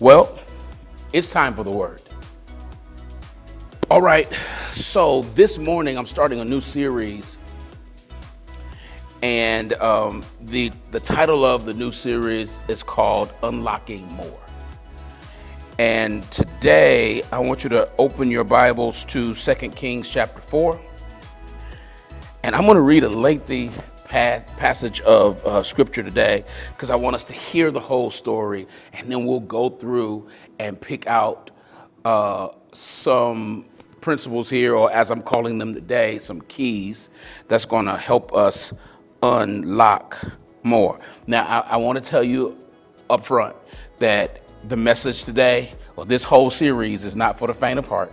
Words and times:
Well, 0.00 0.38
it's 1.12 1.32
time 1.32 1.54
for 1.54 1.64
the 1.64 1.72
word. 1.72 2.00
All 3.90 4.00
right, 4.00 4.32
so 4.70 5.22
this 5.34 5.58
morning 5.58 5.98
I'm 5.98 6.06
starting 6.06 6.38
a 6.38 6.44
new 6.44 6.60
series, 6.60 7.36
and 9.22 9.72
um, 9.74 10.24
the 10.40 10.70
the 10.92 11.00
title 11.00 11.44
of 11.44 11.64
the 11.64 11.74
new 11.74 11.90
series 11.90 12.60
is 12.68 12.84
called 12.84 13.32
"Unlocking 13.42 14.06
More." 14.12 14.38
And 15.80 16.22
today 16.30 17.24
I 17.32 17.40
want 17.40 17.64
you 17.64 17.70
to 17.70 17.90
open 17.98 18.30
your 18.30 18.44
Bibles 18.44 19.02
to 19.06 19.34
2 19.34 19.54
Kings 19.70 20.08
chapter 20.08 20.40
four, 20.40 20.80
and 22.44 22.54
I'm 22.54 22.66
going 22.66 22.76
to 22.76 22.82
read 22.82 23.02
a 23.02 23.08
lengthy 23.08 23.72
passage 24.08 25.00
of 25.02 25.44
uh, 25.44 25.62
scripture 25.62 26.02
today 26.02 26.44
because 26.72 26.90
I 26.90 26.96
want 26.96 27.14
us 27.16 27.24
to 27.24 27.32
hear 27.34 27.70
the 27.70 27.80
whole 27.80 28.10
story 28.10 28.66
and 28.92 29.10
then 29.10 29.26
we'll 29.26 29.40
go 29.40 29.68
through 29.68 30.28
and 30.58 30.80
pick 30.80 31.06
out 31.06 31.50
uh, 32.04 32.48
some 32.72 33.66
principles 34.00 34.48
here, 34.48 34.74
or 34.74 34.90
as 34.90 35.10
I'm 35.10 35.22
calling 35.22 35.58
them 35.58 35.74
today, 35.74 36.18
some 36.18 36.40
keys 36.42 37.10
that's 37.48 37.64
going 37.64 37.86
to 37.86 37.96
help 37.96 38.32
us 38.34 38.72
unlock 39.22 40.18
more. 40.62 40.98
Now, 41.26 41.44
I, 41.44 41.74
I 41.74 41.76
want 41.76 42.02
to 42.02 42.04
tell 42.04 42.24
you 42.24 42.56
up 43.10 43.24
front 43.24 43.56
that 43.98 44.42
the 44.68 44.76
message 44.76 45.24
today, 45.24 45.72
or 45.96 46.04
this 46.04 46.24
whole 46.24 46.50
series, 46.50 47.04
is 47.04 47.16
not 47.16 47.38
for 47.38 47.48
the 47.48 47.54
faint 47.54 47.78
of 47.78 47.86
heart. 47.86 48.12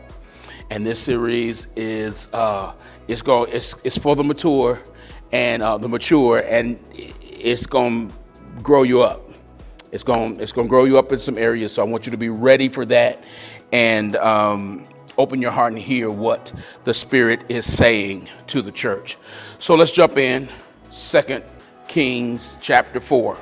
And 0.72 0.86
this 0.86 1.00
series 1.00 1.68
is 1.76 2.30
uh, 2.34 2.74
it's, 3.08 3.22
go, 3.22 3.44
it's, 3.44 3.76
it's 3.84 3.98
for 3.98 4.16
the 4.16 4.24
mature 4.24 4.82
and 5.36 5.62
uh, 5.62 5.78
the 5.78 5.90
mature, 5.90 6.42
and 6.48 6.80
it's 7.22 7.66
to 8.10 8.16
grow 8.64 8.84
you 8.84 9.02
up. 9.02 9.22
It's 9.92 10.04
gonna 10.04 10.36
it's 10.36 10.54
to 10.66 10.70
grow 10.70 10.86
you 10.86 10.98
up 10.98 11.12
in 11.12 11.20
some 11.20 11.38
areas. 11.38 11.74
So 11.74 11.82
I 11.82 11.86
want 11.86 12.06
you 12.06 12.12
to 12.12 12.18
be 12.18 12.30
ready 12.30 12.70
for 12.70 12.86
that, 12.86 13.22
and 13.74 14.16
um, 14.16 14.88
open 15.18 15.42
your 15.42 15.52
heart 15.52 15.74
and 15.74 15.82
hear 15.82 16.10
what 16.10 16.54
the 16.86 16.94
Spirit 16.94 17.42
is 17.50 17.66
saying 17.66 18.30
to 18.48 18.62
the 18.62 18.72
church. 18.72 19.18
So 19.60 19.76
let's 19.76 19.92
jump 19.92 20.18
in. 20.18 20.48
Second 20.90 21.44
Kings 21.90 22.58
chapter 22.62 23.02
four. 23.02 23.38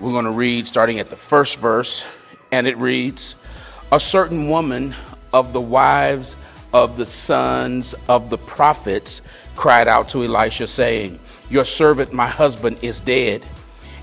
We're 0.00 0.10
to 0.24 0.32
read 0.32 0.66
starting 0.66 0.98
at 0.98 1.10
the 1.10 1.16
first 1.16 1.58
verse, 1.58 2.04
and 2.50 2.66
it 2.66 2.76
reads, 2.76 3.36
"A 3.92 4.00
certain 4.00 4.48
woman 4.48 4.96
of 5.32 5.52
the 5.52 5.60
wives 5.60 6.34
of 6.72 6.96
the 6.96 7.06
sons 7.06 7.94
of 8.08 8.30
the 8.30 8.38
prophets." 8.38 9.22
Cried 9.56 9.88
out 9.88 10.08
to 10.10 10.24
Elisha, 10.24 10.66
saying, 10.66 11.18
Your 11.50 11.64
servant, 11.64 12.12
my 12.12 12.28
husband, 12.28 12.78
is 12.82 13.00
dead, 13.00 13.42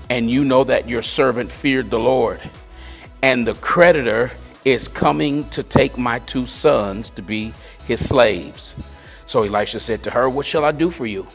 and 0.08 0.30
you 0.30 0.44
know 0.44 0.64
that 0.64 0.88
your 0.88 1.02
servant 1.02 1.50
feared 1.50 1.90
the 1.90 1.98
Lord. 1.98 2.40
And 3.22 3.46
the 3.46 3.54
creditor 3.54 4.30
is 4.64 4.88
coming 4.88 5.48
to 5.50 5.62
take 5.62 5.96
my 5.96 6.18
two 6.20 6.46
sons 6.46 7.10
to 7.10 7.22
be 7.22 7.52
his 7.86 8.06
slaves. 8.06 8.74
So 9.26 9.42
Elisha 9.42 9.80
said 9.80 10.02
to 10.04 10.10
her, 10.10 10.28
What 10.28 10.46
shall 10.46 10.64
I 10.64 10.72
do 10.72 10.90
for 10.90 11.06
you? 11.06 11.26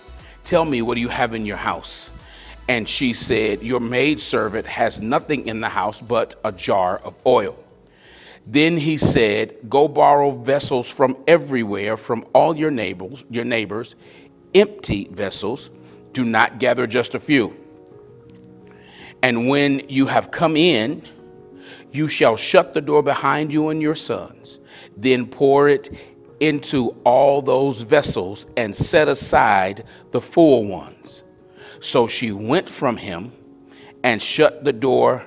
Tell 0.43 0.66
me, 0.66 0.81
what 0.81 0.95
do 0.95 1.02
you 1.02 1.09
have 1.09 1.33
in 1.33 1.45
your 1.45 1.58
house? 1.58 2.09
And 2.67 2.88
she 2.88 3.13
said, 3.13 3.61
Your 3.61 3.80
maidservant 3.80 4.66
has 4.67 5.02
nothing 5.02 5.47
in 5.47 5.61
the 5.61 5.69
house 5.69 6.02
but 6.02 6.36
a 6.43 6.52
jar 6.52 6.99
of 7.03 7.16
oil. 7.25 7.58
Then 8.45 8.77
he 8.77 8.97
said, 8.97 9.57
Go 9.69 9.88
borrow 9.88 10.31
vessels 10.31 10.89
from 10.89 11.17
everywhere, 11.27 11.97
from 11.97 12.25
all 12.33 12.55
your 12.55 12.71
neighbors, 12.71 13.25
your 13.29 13.45
neighbors, 13.45 13.95
empty 14.53 15.07
vessels. 15.11 15.69
Do 16.13 16.23
not 16.23 16.59
gather 16.59 16.87
just 16.87 17.15
a 17.15 17.19
few. 17.19 17.55
And 19.23 19.49
when 19.49 19.81
you 19.89 20.05
have 20.05 20.31
come 20.31 20.55
in, 20.55 21.07
you 21.91 22.07
shall 22.07 22.37
shut 22.37 22.73
the 22.73 22.81
door 22.81 23.02
behind 23.02 23.52
you 23.52 23.69
and 23.69 23.81
your 23.81 23.95
sons. 23.95 24.59
Then 24.95 25.25
pour 25.25 25.67
it 25.67 25.89
into 26.39 26.89
all 27.03 27.41
those 27.41 27.81
vessels 27.81 28.45
and 28.57 28.75
set 28.75 29.07
aside 29.07 29.86
the 30.11 30.21
full 30.21 30.65
ones. 30.65 31.23
So 31.80 32.08
she 32.08 32.31
went 32.31 32.70
from 32.70 32.97
him 32.97 33.31
and 34.03 34.21
shut 34.21 34.64
the 34.64 34.73
door 34.73 35.25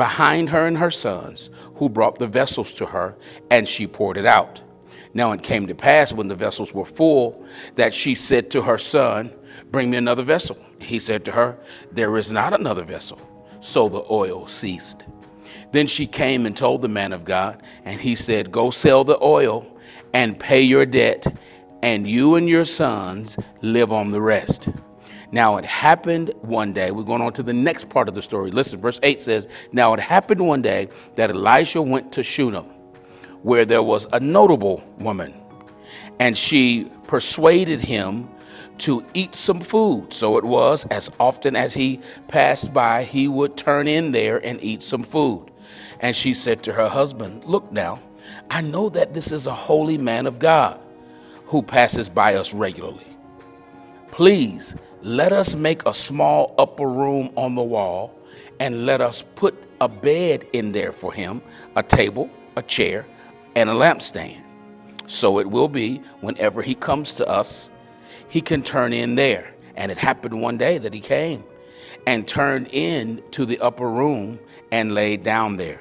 behind 0.00 0.48
her 0.48 0.66
and 0.66 0.78
her 0.78 0.90
sons, 0.90 1.50
who 1.74 1.86
brought 1.86 2.18
the 2.18 2.26
vessels 2.26 2.72
to 2.72 2.86
her, 2.86 3.14
and 3.50 3.68
she 3.68 3.86
poured 3.86 4.16
it 4.16 4.24
out. 4.24 4.62
Now 5.12 5.32
it 5.32 5.42
came 5.42 5.66
to 5.66 5.74
pass 5.74 6.10
when 6.10 6.26
the 6.26 6.34
vessels 6.34 6.72
were 6.72 6.86
full 6.86 7.44
that 7.74 7.92
she 7.92 8.14
said 8.14 8.50
to 8.52 8.62
her 8.62 8.78
son, 8.78 9.30
Bring 9.70 9.90
me 9.90 9.98
another 9.98 10.22
vessel. 10.22 10.56
He 10.80 10.98
said 10.98 11.26
to 11.26 11.32
her, 11.32 11.58
There 11.92 12.16
is 12.16 12.30
not 12.30 12.54
another 12.54 12.82
vessel. 12.82 13.20
So 13.60 13.90
the 13.90 14.06
oil 14.10 14.46
ceased. 14.46 15.04
Then 15.70 15.86
she 15.86 16.06
came 16.06 16.46
and 16.46 16.56
told 16.56 16.80
the 16.80 16.88
man 16.88 17.12
of 17.12 17.26
God, 17.26 17.62
and 17.84 18.00
he 18.00 18.14
said, 18.14 18.50
Go 18.50 18.70
sell 18.70 19.04
the 19.04 19.18
oil 19.20 19.66
and 20.14 20.40
pay 20.40 20.62
your 20.62 20.86
debt, 20.86 21.26
and 21.82 22.08
you 22.08 22.36
and 22.36 22.48
your 22.48 22.64
sons 22.64 23.38
live 23.60 23.92
on 23.92 24.12
the 24.12 24.22
rest. 24.22 24.70
Now 25.32 25.56
it 25.56 25.64
happened 25.64 26.32
one 26.40 26.72
day. 26.72 26.90
We're 26.90 27.04
going 27.04 27.22
on 27.22 27.32
to 27.34 27.42
the 27.42 27.52
next 27.52 27.88
part 27.88 28.08
of 28.08 28.14
the 28.14 28.22
story. 28.22 28.50
Listen, 28.50 28.80
verse 28.80 28.98
8 29.02 29.20
says, 29.20 29.48
Now 29.72 29.94
it 29.94 30.00
happened 30.00 30.40
one 30.40 30.62
day 30.62 30.88
that 31.14 31.30
Elisha 31.30 31.80
went 31.80 32.12
to 32.12 32.22
Shunem, 32.22 32.64
where 33.42 33.64
there 33.64 33.82
was 33.82 34.06
a 34.12 34.20
notable 34.20 34.82
woman, 34.98 35.34
and 36.18 36.36
she 36.36 36.90
persuaded 37.06 37.80
him 37.80 38.28
to 38.78 39.04
eat 39.14 39.34
some 39.34 39.60
food. 39.60 40.12
So 40.12 40.36
it 40.36 40.44
was, 40.44 40.86
as 40.86 41.10
often 41.20 41.54
as 41.54 41.74
he 41.74 42.00
passed 42.28 42.72
by, 42.72 43.04
he 43.04 43.28
would 43.28 43.56
turn 43.56 43.86
in 43.86 44.10
there 44.10 44.44
and 44.44 44.62
eat 44.62 44.82
some 44.82 45.02
food. 45.02 45.50
And 46.00 46.16
she 46.16 46.32
said 46.34 46.62
to 46.64 46.72
her 46.72 46.88
husband, 46.88 47.44
Look 47.44 47.70
now, 47.70 48.00
I 48.48 48.62
know 48.62 48.88
that 48.90 49.14
this 49.14 49.32
is 49.32 49.46
a 49.46 49.54
holy 49.54 49.98
man 49.98 50.26
of 50.26 50.38
God 50.38 50.80
who 51.46 51.62
passes 51.62 52.08
by 52.08 52.34
us 52.36 52.54
regularly. 52.54 53.06
Please 54.10 54.74
let 55.02 55.32
us 55.32 55.54
make 55.54 55.84
a 55.86 55.94
small 55.94 56.54
upper 56.58 56.88
room 56.88 57.30
on 57.36 57.54
the 57.54 57.62
wall 57.62 58.14
and 58.58 58.84
let 58.84 59.00
us 59.00 59.24
put 59.34 59.54
a 59.80 59.88
bed 59.88 60.46
in 60.52 60.72
there 60.72 60.92
for 60.92 61.12
him, 61.12 61.40
a 61.76 61.82
table, 61.82 62.28
a 62.56 62.62
chair, 62.62 63.06
and 63.56 63.70
a 63.70 63.72
lampstand. 63.72 64.42
So 65.06 65.38
it 65.38 65.50
will 65.50 65.68
be 65.68 65.98
whenever 66.20 66.62
he 66.62 66.74
comes 66.74 67.14
to 67.14 67.26
us, 67.26 67.70
he 68.28 68.40
can 68.40 68.62
turn 68.62 68.92
in 68.92 69.14
there. 69.14 69.54
And 69.76 69.90
it 69.90 69.98
happened 69.98 70.40
one 70.40 70.58
day 70.58 70.78
that 70.78 70.92
he 70.92 71.00
came 71.00 71.42
and 72.06 72.28
turned 72.28 72.68
in 72.72 73.22
to 73.32 73.46
the 73.46 73.58
upper 73.60 73.90
room 73.90 74.38
and 74.70 74.94
laid 74.94 75.24
down 75.24 75.56
there. 75.56 75.80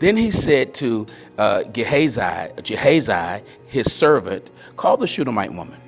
Then 0.00 0.16
he 0.16 0.30
said 0.30 0.74
to 0.74 1.06
uh, 1.38 1.62
Gehazi, 1.64 2.52
Gehazi, 2.62 3.42
his 3.66 3.90
servant, 3.92 4.50
Call 4.76 4.96
the 4.96 5.06
Shunammite 5.06 5.54
woman. 5.54 5.80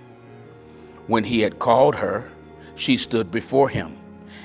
When 1.09 1.25
he 1.25 1.41
had 1.41 1.59
called 1.59 1.95
her, 1.97 2.31
she 2.75 2.97
stood 2.97 3.31
before 3.31 3.69
him. 3.69 3.99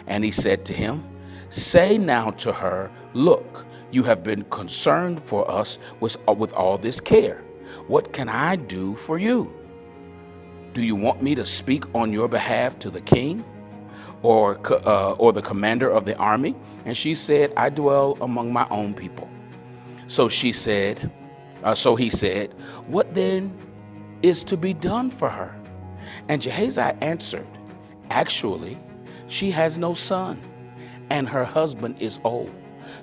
And 0.07 0.23
he 0.23 0.31
said 0.31 0.65
to 0.65 0.73
him, 0.73 1.05
Say 1.49 1.97
now 1.97 2.31
to 2.31 2.51
her, 2.51 2.89
Look, 3.13 3.65
you 3.91 4.01
have 4.03 4.23
been 4.23 4.43
concerned 4.45 5.21
for 5.21 5.49
us 5.49 5.77
with, 5.99 6.17
with 6.27 6.53
all 6.53 6.77
this 6.77 6.99
care. 6.99 7.43
What 7.87 8.11
can 8.13 8.29
I 8.29 8.55
do 8.55 8.95
for 8.95 9.19
you? 9.19 9.53
Do 10.73 10.81
you 10.81 10.95
want 10.95 11.21
me 11.21 11.35
to 11.35 11.45
speak 11.45 11.83
on 11.93 12.11
your 12.11 12.27
behalf 12.27 12.79
to 12.79 12.89
the 12.89 13.01
king 13.01 13.43
or, 14.23 14.57
uh, 14.71 15.13
or 15.19 15.33
the 15.33 15.41
commander 15.41 15.91
of 15.91 16.05
the 16.05 16.17
army? 16.17 16.55
And 16.85 16.95
she 16.95 17.13
said, 17.13 17.53
I 17.57 17.69
dwell 17.69 18.17
among 18.21 18.51
my 18.51 18.67
own 18.69 18.93
people. 18.93 19.29
So 20.07 20.29
she 20.29 20.51
said, 20.51 21.11
uh, 21.63 21.75
so 21.75 21.95
he 21.95 22.09
said, 22.09 22.53
What 22.87 23.13
then 23.13 23.55
is 24.21 24.43
to 24.45 24.57
be 24.57 24.73
done 24.73 25.09
for 25.09 25.29
her? 25.29 25.59
And 26.29 26.41
Gehazi 26.41 26.81
answered, 27.01 27.47
Actually, 28.09 28.79
she 29.27 29.51
has 29.51 29.77
no 29.77 29.93
son, 29.93 30.41
and 31.09 31.27
her 31.27 31.43
husband 31.43 32.01
is 32.01 32.19
old. 32.23 32.53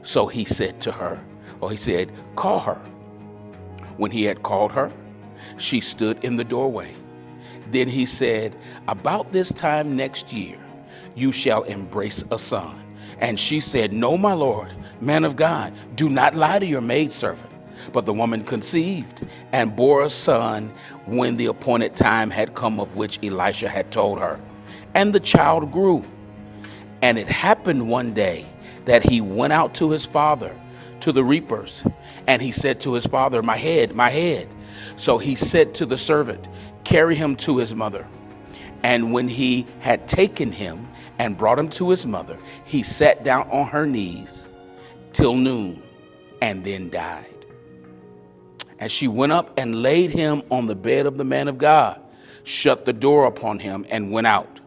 So 0.03 0.27
he 0.27 0.45
said 0.45 0.81
to 0.83 0.93
her, 0.93 1.23
or 1.61 1.71
he 1.71 1.77
said, 1.77 2.13
Call 2.37 2.61
her. 2.61 2.81
When 3.97 4.11
he 4.11 4.25
had 4.25 4.43
called 4.43 4.73
her, 4.73 4.93
she 5.59 5.81
stood 5.81 6.25
in 6.25 6.37
the 6.37 6.45
doorway. 6.45 6.95
Then 7.71 7.89
he 7.89 8.07
said, 8.07 8.57
About 8.89 9.33
this 9.33 9.53
time 9.53 9.97
next 9.97 10.33
year, 10.33 10.59
you 11.15 11.33
shall 11.33 11.65
embrace 11.65 12.25
a 12.31 12.39
son. 12.39 12.77
And 13.19 13.39
she 13.39 13.61
said, 13.61 13.93
No, 13.93 14.17
my 14.17 14.33
Lord, 14.33 14.73
man 15.01 15.25
of 15.25 15.37
God, 15.37 15.75
do 15.97 16.09
not 16.09 16.35
lie 16.35 16.59
to 16.59 16.67
your 16.67 16.81
maidservant. 16.81 17.50
But 17.93 18.07
the 18.07 18.13
woman 18.13 18.45
conceived 18.45 19.27
and 19.53 19.75
bore 19.75 20.03
a 20.03 20.11
son 20.11 20.73
when 21.07 21.37
the 21.37 21.47
appointed 21.47 21.97
time 21.97 22.31
had 22.31 22.55
come 22.55 22.79
of 22.79 22.97
which 22.97 23.19
Elisha 23.23 23.69
had 23.69 23.91
told 23.91 24.19
her. 24.21 24.41
And 24.95 25.13
the 25.13 25.21
child 25.21 25.71
grew. 25.73 26.05
And 27.03 27.19
it 27.19 27.29
happened 27.29 27.89
one 27.89 28.13
day 28.13 28.47
that 28.85 29.03
he 29.03 29.21
went 29.21 29.53
out 29.53 29.75
to 29.75 29.91
his 29.91 30.07
father, 30.07 30.55
to 31.01 31.13
the 31.13 31.25
reapers, 31.25 31.85
and 32.27 32.43
he 32.43 32.53
said 32.53 32.81
to 32.83 32.93
his 32.93 33.07
father, 33.07 33.43
My 33.43 33.57
head, 33.57 33.95
my 33.95 34.11
head. 34.11 34.49
So 34.97 35.19
he 35.19 35.35
said 35.35 35.75
to 35.75 35.87
the 35.87 35.99
servant, 35.99 36.49
Carry 36.85 37.15
him 37.15 37.37
to 37.37 37.57
his 37.59 37.75
mother. 37.75 38.07
And 38.83 39.13
when 39.13 39.29
he 39.29 39.67
had 39.81 40.09
taken 40.09 40.53
him 40.53 40.89
and 41.19 41.37
brought 41.37 41.59
him 41.59 41.69
to 41.71 41.91
his 41.91 42.07
mother, 42.07 42.39
he 42.65 42.83
sat 42.83 43.25
down 43.25 43.49
on 43.51 43.67
her 43.69 43.87
knees 43.87 44.49
till 45.13 45.35
noon 45.35 45.83
and 46.41 46.65
then 46.65 46.91
died. 46.91 47.30
And 48.81 48.91
she 48.91 49.07
went 49.07 49.33
up 49.33 49.57
and 49.59 49.83
laid 49.83 50.11
him 50.11 50.43
on 50.51 50.67
the 50.67 50.75
bed 50.75 51.07
of 51.07 51.17
the 51.19 51.25
man 51.25 51.49
of 51.49 51.59
God, 51.59 52.01
shut 52.45 52.87
the 52.87 52.93
door 52.93 53.27
upon 53.27 53.59
him, 53.59 53.87
and 53.91 54.11
went 54.11 54.27
out. 54.27 54.61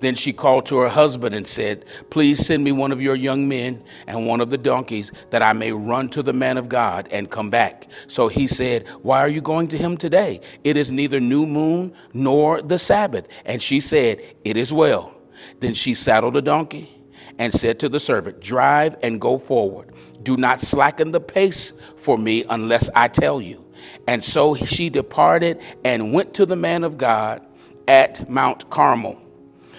Then 0.00 0.14
she 0.14 0.32
called 0.32 0.66
to 0.66 0.78
her 0.78 0.88
husband 0.88 1.34
and 1.34 1.46
said, 1.46 1.84
Please 2.10 2.44
send 2.44 2.62
me 2.62 2.72
one 2.72 2.92
of 2.92 3.02
your 3.02 3.16
young 3.16 3.48
men 3.48 3.82
and 4.06 4.26
one 4.26 4.40
of 4.40 4.50
the 4.50 4.58
donkeys, 4.58 5.12
that 5.30 5.42
I 5.42 5.52
may 5.52 5.72
run 5.72 6.08
to 6.10 6.22
the 6.22 6.32
man 6.32 6.56
of 6.56 6.68
God 6.68 7.08
and 7.10 7.30
come 7.30 7.50
back. 7.50 7.88
So 8.06 8.28
he 8.28 8.46
said, 8.46 8.86
Why 9.02 9.20
are 9.20 9.28
you 9.28 9.40
going 9.40 9.68
to 9.68 9.78
him 9.78 9.96
today? 9.96 10.40
It 10.62 10.76
is 10.76 10.92
neither 10.92 11.18
new 11.18 11.46
moon 11.46 11.92
nor 12.12 12.62
the 12.62 12.78
Sabbath. 12.78 13.28
And 13.44 13.60
she 13.62 13.80
said, 13.80 14.22
It 14.44 14.56
is 14.56 14.72
well. 14.72 15.14
Then 15.60 15.74
she 15.74 15.94
saddled 15.94 16.36
a 16.36 16.42
donkey 16.42 16.94
and 17.38 17.52
said 17.52 17.80
to 17.80 17.88
the 17.88 18.00
servant, 18.00 18.40
Drive 18.40 18.96
and 19.02 19.20
go 19.20 19.38
forward. 19.38 19.92
Do 20.28 20.36
not 20.36 20.60
slacken 20.60 21.10
the 21.10 21.20
pace 21.20 21.72
for 21.96 22.18
me 22.18 22.44
unless 22.50 22.90
I 22.94 23.08
tell 23.08 23.40
you. 23.40 23.64
And 24.06 24.22
so 24.22 24.54
she 24.54 24.90
departed 24.90 25.62
and 25.86 26.12
went 26.12 26.34
to 26.34 26.44
the 26.44 26.54
man 26.54 26.84
of 26.84 26.98
God 26.98 27.46
at 27.86 28.28
Mount 28.28 28.68
Carmel. 28.68 29.18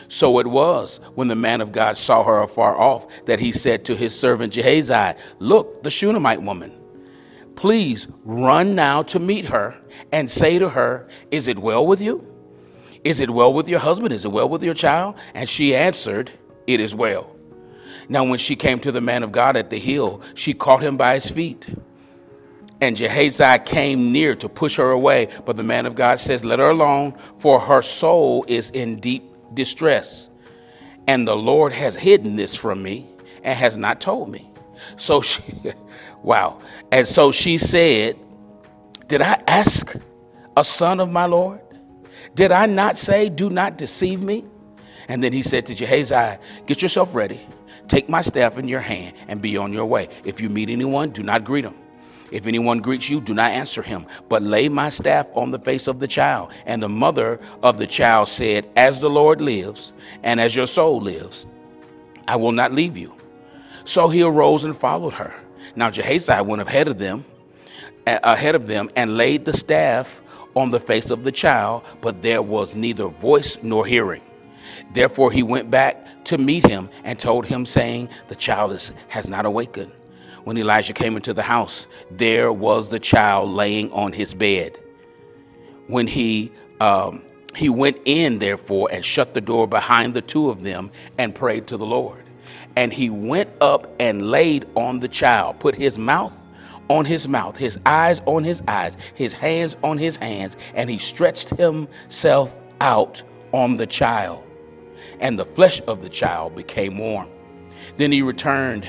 So 0.07 0.39
it 0.39 0.47
was 0.47 1.01
when 1.13 1.27
the 1.27 1.35
man 1.35 1.61
of 1.61 1.71
God 1.71 1.97
saw 1.97 2.23
her 2.23 2.39
afar 2.39 2.81
off 2.81 3.05
that 3.25 3.39
he 3.39 3.51
said 3.51 3.85
to 3.85 3.95
his 3.95 4.19
servant 4.19 4.53
Gehazi, 4.53 5.19
Look, 5.37 5.83
the 5.83 5.91
Shunammite 5.91 6.41
woman. 6.41 6.73
Please 7.55 8.07
run 8.25 8.73
now 8.73 9.03
to 9.03 9.19
meet 9.19 9.45
her 9.45 9.79
and 10.11 10.31
say 10.31 10.57
to 10.57 10.69
her, 10.69 11.07
Is 11.29 11.47
it 11.47 11.59
well 11.59 11.85
with 11.85 12.01
you? 12.01 12.25
Is 13.03 13.19
it 13.19 13.29
well 13.29 13.53
with 13.53 13.69
your 13.69 13.81
husband? 13.81 14.13
Is 14.13 14.25
it 14.25 14.31
well 14.31 14.49
with 14.49 14.63
your 14.63 14.73
child? 14.73 15.13
And 15.35 15.47
she 15.47 15.75
answered, 15.75 16.31
It 16.65 16.79
is 16.79 16.95
well. 16.95 17.35
Now, 18.09 18.23
when 18.23 18.39
she 18.39 18.55
came 18.55 18.79
to 18.79 18.91
the 18.91 19.01
man 19.01 19.21
of 19.21 19.31
God 19.31 19.55
at 19.55 19.69
the 19.69 19.79
hill, 19.79 20.21
she 20.33 20.53
caught 20.53 20.81
him 20.81 20.97
by 20.97 21.13
his 21.13 21.29
feet. 21.29 21.69
And 22.81 22.97
Gehazi 22.97 23.59
came 23.65 24.11
near 24.11 24.35
to 24.35 24.49
push 24.49 24.77
her 24.77 24.89
away, 24.91 25.29
but 25.45 25.57
the 25.57 25.63
man 25.63 25.85
of 25.85 25.95
God 25.95 26.19
says, 26.19 26.43
Let 26.43 26.59
her 26.59 26.69
alone, 26.69 27.15
for 27.37 27.59
her 27.59 27.81
soul 27.81 28.45
is 28.47 28.71
in 28.71 28.99
deep 28.99 29.23
distress. 29.53 30.29
And 31.07 31.27
the 31.27 31.35
Lord 31.35 31.73
has 31.73 31.95
hidden 31.95 32.35
this 32.35 32.55
from 32.55 32.81
me 32.81 33.07
and 33.43 33.57
has 33.57 33.77
not 33.77 34.01
told 34.01 34.29
me. 34.29 34.49
So 34.97 35.21
she, 35.21 35.43
wow. 36.23 36.59
And 36.91 37.07
so 37.07 37.31
she 37.31 37.57
said, 37.57 38.17
Did 39.07 39.21
I 39.21 39.41
ask 39.47 39.95
a 40.57 40.63
son 40.63 40.99
of 40.99 41.11
my 41.11 41.25
Lord? 41.25 41.59
Did 42.33 42.51
I 42.51 42.65
not 42.65 42.97
say, 42.97 43.29
Do 43.29 43.49
not 43.49 43.77
deceive 43.77 44.21
me? 44.21 44.45
And 45.09 45.23
then 45.23 45.33
he 45.33 45.41
said 45.41 45.65
to 45.67 45.75
Gehazi, 45.75 46.37
Get 46.65 46.81
yourself 46.81 47.13
ready, 47.13 47.45
take 47.89 48.07
my 48.07 48.21
staff 48.21 48.57
in 48.57 48.67
your 48.67 48.79
hand, 48.79 49.15
and 49.27 49.41
be 49.41 49.57
on 49.57 49.73
your 49.73 49.85
way. 49.85 50.07
If 50.23 50.39
you 50.39 50.49
meet 50.49 50.69
anyone, 50.69 51.09
do 51.09 51.23
not 51.23 51.43
greet 51.43 51.65
him 51.65 51.75
if 52.31 52.45
anyone 52.45 52.79
greets 52.79 53.09
you, 53.09 53.21
do 53.21 53.33
not 53.33 53.51
answer 53.51 53.81
him, 53.81 54.05
but 54.27 54.41
lay 54.41 54.69
my 54.69 54.89
staff 54.89 55.27
on 55.33 55.51
the 55.51 55.59
face 55.59 55.87
of 55.87 55.99
the 55.99 56.07
child. 56.07 56.51
And 56.65 56.81
the 56.81 56.89
mother 56.89 57.39
of 57.63 57.77
the 57.77 57.87
child 57.87 58.27
said, 58.27 58.67
As 58.75 59.01
the 59.01 59.09
Lord 59.09 59.41
lives, 59.41 59.93
and 60.23 60.39
as 60.39 60.55
your 60.55 60.67
soul 60.67 61.01
lives, 61.01 61.47
I 62.27 62.35
will 62.35 62.51
not 62.51 62.71
leave 62.71 62.97
you. 62.97 63.15
So 63.85 64.09
he 64.09 64.21
arose 64.21 64.63
and 64.63 64.77
followed 64.77 65.13
her. 65.13 65.33
Now 65.75 65.89
Gehazi 65.89 66.41
went 66.41 66.61
ahead 66.61 66.87
of 66.87 66.97
them, 66.97 67.25
ahead 68.05 68.55
of 68.55 68.67
them, 68.67 68.89
and 68.95 69.17
laid 69.17 69.45
the 69.45 69.53
staff 69.53 70.21
on 70.55 70.69
the 70.69 70.79
face 70.79 71.09
of 71.09 71.23
the 71.23 71.31
child, 71.31 71.83
but 72.01 72.21
there 72.21 72.41
was 72.41 72.75
neither 72.75 73.07
voice 73.07 73.57
nor 73.63 73.85
hearing. 73.85 74.21
Therefore 74.93 75.31
he 75.31 75.43
went 75.43 75.71
back 75.71 76.05
to 76.25 76.37
meet 76.37 76.65
him 76.67 76.89
and 77.03 77.19
told 77.19 77.45
him, 77.45 77.65
saying, 77.65 78.09
The 78.27 78.35
child 78.35 78.71
is, 78.71 78.93
has 79.07 79.27
not 79.27 79.45
awakened. 79.45 79.91
When 80.43 80.57
Elijah 80.57 80.93
came 80.93 81.15
into 81.15 81.33
the 81.33 81.43
house, 81.43 81.87
there 82.11 82.51
was 82.51 82.89
the 82.89 82.99
child 82.99 83.49
laying 83.49 83.91
on 83.91 84.13
his 84.13 84.33
bed. 84.33 84.77
When 85.87 86.07
he 86.07 86.51
um, 86.79 87.23
he 87.55 87.67
went 87.67 87.99
in, 88.05 88.39
therefore, 88.39 88.89
and 88.91 89.03
shut 89.03 89.33
the 89.33 89.41
door 89.41 89.67
behind 89.67 90.13
the 90.13 90.21
two 90.21 90.49
of 90.49 90.61
them 90.61 90.91
and 91.17 91.35
prayed 91.35 91.67
to 91.67 91.77
the 91.77 91.85
Lord. 91.85 92.23
And 92.75 92.93
he 92.93 93.09
went 93.09 93.49
up 93.59 93.87
and 93.99 94.31
laid 94.31 94.65
on 94.75 94.99
the 94.99 95.07
child, 95.07 95.59
put 95.59 95.75
his 95.75 95.97
mouth 95.97 96.45
on 96.89 97.05
his 97.05 97.27
mouth, 97.27 97.55
his 97.55 97.79
eyes 97.85 98.21
on 98.25 98.43
his 98.43 98.63
eyes, 98.67 98.97
his 99.13 99.33
hands 99.33 99.77
on 99.83 99.97
his 99.97 100.17
hands, 100.17 100.57
and 100.73 100.89
he 100.89 100.97
stretched 100.97 101.49
himself 101.51 102.55
out 102.81 103.21
on 103.51 103.77
the 103.77 103.85
child. 103.85 104.45
And 105.19 105.37
the 105.37 105.45
flesh 105.45 105.81
of 105.87 106.01
the 106.01 106.09
child 106.09 106.55
became 106.55 106.97
warm. 106.97 107.27
Then 107.97 108.11
he 108.11 108.21
returned 108.21 108.87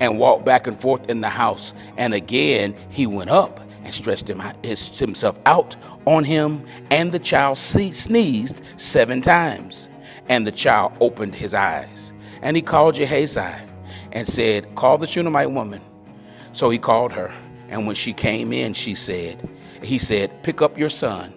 and 0.00 0.18
walked 0.18 0.44
back 0.44 0.66
and 0.66 0.80
forth 0.80 1.08
in 1.08 1.20
the 1.20 1.28
house. 1.28 1.74
And 1.96 2.14
again 2.14 2.74
he 2.90 3.06
went 3.06 3.30
up 3.30 3.60
and 3.84 3.94
stretched 3.94 4.28
him, 4.28 4.42
his, 4.62 4.98
himself 4.98 5.38
out 5.46 5.76
on 6.06 6.24
him, 6.24 6.64
and 6.90 7.12
the 7.12 7.18
child 7.18 7.58
sneezed 7.58 8.62
seven 8.76 9.22
times. 9.22 9.88
And 10.28 10.46
the 10.46 10.52
child 10.52 10.92
opened 11.00 11.34
his 11.34 11.54
eyes. 11.54 12.12
And 12.42 12.56
he 12.56 12.62
called 12.62 12.96
Gehazi 12.96 13.40
and 14.12 14.28
said, 14.28 14.74
Call 14.74 14.98
the 14.98 15.06
Shunammite 15.06 15.50
woman. 15.50 15.80
So 16.52 16.70
he 16.70 16.78
called 16.78 17.12
her. 17.12 17.32
And 17.68 17.86
when 17.86 17.96
she 17.96 18.12
came 18.12 18.52
in, 18.52 18.74
she 18.74 18.94
said, 18.94 19.48
He 19.82 19.98
said, 19.98 20.42
Pick 20.42 20.62
up 20.62 20.78
your 20.78 20.90
son. 20.90 21.34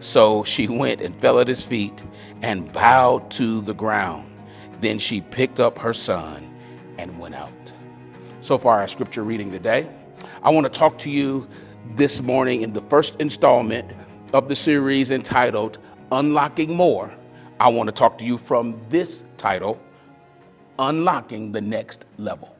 So 0.00 0.44
she 0.44 0.68
went 0.68 1.00
and 1.00 1.14
fell 1.16 1.40
at 1.40 1.48
his 1.48 1.64
feet 1.64 2.02
and 2.42 2.72
bowed 2.72 3.30
to 3.32 3.60
the 3.62 3.74
ground. 3.74 4.30
Then 4.80 4.98
she 4.98 5.20
picked 5.20 5.60
up 5.60 5.78
her 5.78 5.92
son 5.92 6.54
and 6.98 7.18
went 7.18 7.34
out 7.34 7.52
so 8.40 8.56
far 8.56 8.80
our 8.80 8.88
scripture 8.88 9.24
reading 9.24 9.50
today. 9.50 9.88
I 10.42 10.50
want 10.50 10.64
to 10.64 10.70
talk 10.70 10.98
to 10.98 11.10
you 11.10 11.46
this 11.96 12.22
morning 12.22 12.62
in 12.62 12.72
the 12.72 12.80
first 12.82 13.20
installment 13.20 13.90
of 14.32 14.48
the 14.48 14.56
series 14.56 15.10
entitled 15.10 15.78
Unlocking 16.12 16.74
More. 16.74 17.10
I 17.60 17.68
want 17.68 17.88
to 17.88 17.92
talk 17.92 18.18
to 18.18 18.24
you 18.24 18.38
from 18.38 18.80
this 18.88 19.24
title, 19.36 19.80
Unlocking 20.78 21.52
the 21.52 21.60
Next 21.60 22.06
Level. 22.18 22.57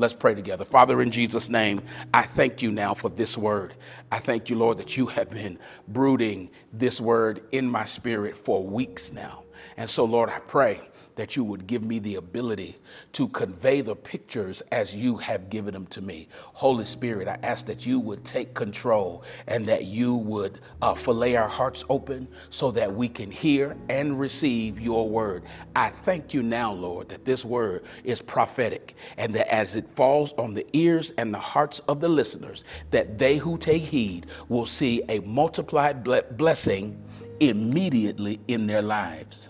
Let's 0.00 0.14
pray 0.14 0.34
together. 0.34 0.64
Father, 0.64 1.02
in 1.02 1.10
Jesus' 1.10 1.50
name, 1.50 1.82
I 2.14 2.22
thank 2.22 2.62
you 2.62 2.72
now 2.72 2.94
for 2.94 3.10
this 3.10 3.36
word. 3.36 3.74
I 4.10 4.18
thank 4.18 4.48
you, 4.48 4.56
Lord, 4.56 4.78
that 4.78 4.96
you 4.96 5.04
have 5.04 5.28
been 5.28 5.58
brooding 5.88 6.48
this 6.72 7.02
word 7.02 7.42
in 7.52 7.68
my 7.68 7.84
spirit 7.84 8.34
for 8.34 8.64
weeks 8.64 9.12
now. 9.12 9.42
And 9.76 9.90
so, 9.90 10.06
Lord, 10.06 10.30
I 10.30 10.38
pray 10.38 10.80
that 11.16 11.36
you 11.36 11.44
would 11.44 11.66
give 11.66 11.82
me 11.82 11.98
the 11.98 12.16
ability 12.16 12.78
to 13.12 13.28
convey 13.28 13.80
the 13.80 13.94
pictures 13.94 14.62
as 14.72 14.94
you 14.94 15.16
have 15.16 15.50
given 15.50 15.74
them 15.74 15.86
to 15.86 16.00
me. 16.00 16.28
Holy 16.36 16.84
Spirit, 16.84 17.28
I 17.28 17.38
ask 17.42 17.66
that 17.66 17.86
you 17.86 18.00
would 18.00 18.24
take 18.24 18.54
control 18.54 19.24
and 19.46 19.66
that 19.66 19.84
you 19.84 20.14
would 20.14 20.60
uh, 20.82 20.94
fillet 20.94 21.36
our 21.36 21.48
hearts 21.48 21.84
open 21.88 22.28
so 22.48 22.70
that 22.70 22.92
we 22.92 23.08
can 23.08 23.30
hear 23.30 23.76
and 23.88 24.18
receive 24.18 24.80
your 24.80 25.08
word. 25.08 25.44
I 25.76 25.90
thank 25.90 26.34
you 26.34 26.42
now, 26.42 26.72
Lord, 26.72 27.08
that 27.08 27.24
this 27.24 27.44
word 27.44 27.84
is 28.04 28.22
prophetic 28.22 28.94
and 29.16 29.34
that 29.34 29.52
as 29.52 29.76
it 29.76 29.88
falls 29.94 30.32
on 30.34 30.54
the 30.54 30.66
ears 30.72 31.12
and 31.18 31.32
the 31.32 31.38
hearts 31.38 31.80
of 31.80 32.00
the 32.00 32.08
listeners, 32.08 32.64
that 32.90 33.18
they 33.18 33.36
who 33.36 33.58
take 33.58 33.82
heed 33.82 34.26
will 34.48 34.66
see 34.66 35.02
a 35.08 35.20
multiplied 35.20 36.04
blessing 36.36 37.02
immediately 37.40 38.38
in 38.48 38.66
their 38.66 38.82
lives. 38.82 39.48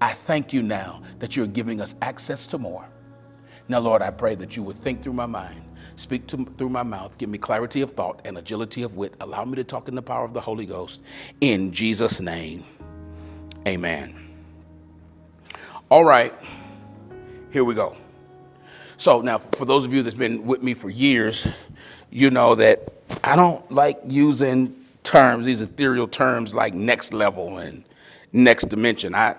I 0.00 0.12
thank 0.12 0.52
you 0.52 0.62
now 0.62 1.02
that 1.18 1.36
you're 1.36 1.46
giving 1.46 1.80
us 1.80 1.94
access 2.02 2.46
to 2.48 2.58
more. 2.58 2.84
Now, 3.68 3.78
Lord, 3.78 4.02
I 4.02 4.10
pray 4.10 4.34
that 4.36 4.56
you 4.56 4.62
would 4.62 4.76
think 4.76 5.02
through 5.02 5.12
my 5.12 5.26
mind, 5.26 5.62
speak 5.96 6.26
to, 6.28 6.44
through 6.58 6.68
my 6.68 6.82
mouth, 6.82 7.16
give 7.18 7.28
me 7.28 7.38
clarity 7.38 7.80
of 7.80 7.92
thought 7.92 8.20
and 8.24 8.36
agility 8.36 8.82
of 8.82 8.96
wit. 8.96 9.14
Allow 9.20 9.44
me 9.44 9.56
to 9.56 9.64
talk 9.64 9.88
in 9.88 9.94
the 9.94 10.02
power 10.02 10.24
of 10.24 10.34
the 10.34 10.40
Holy 10.40 10.66
Ghost. 10.66 11.00
In 11.40 11.72
Jesus' 11.72 12.20
name, 12.20 12.64
amen. 13.66 14.14
All 15.88 16.04
right, 16.04 16.34
here 17.52 17.64
we 17.64 17.74
go. 17.74 17.96
So, 18.96 19.20
now, 19.20 19.38
for 19.38 19.64
those 19.64 19.84
of 19.84 19.92
you 19.92 20.02
that's 20.02 20.14
been 20.14 20.46
with 20.46 20.62
me 20.62 20.74
for 20.74 20.88
years, 20.88 21.46
you 22.10 22.30
know 22.30 22.54
that 22.54 22.92
I 23.24 23.36
don't 23.36 23.68
like 23.70 24.00
using 24.06 24.76
terms, 25.02 25.46
these 25.46 25.62
ethereal 25.62 26.06
terms 26.06 26.54
like 26.54 26.74
next 26.74 27.12
level 27.12 27.58
and 27.58 27.84
next 28.32 28.68
dimension. 28.68 29.14
I, 29.14 29.36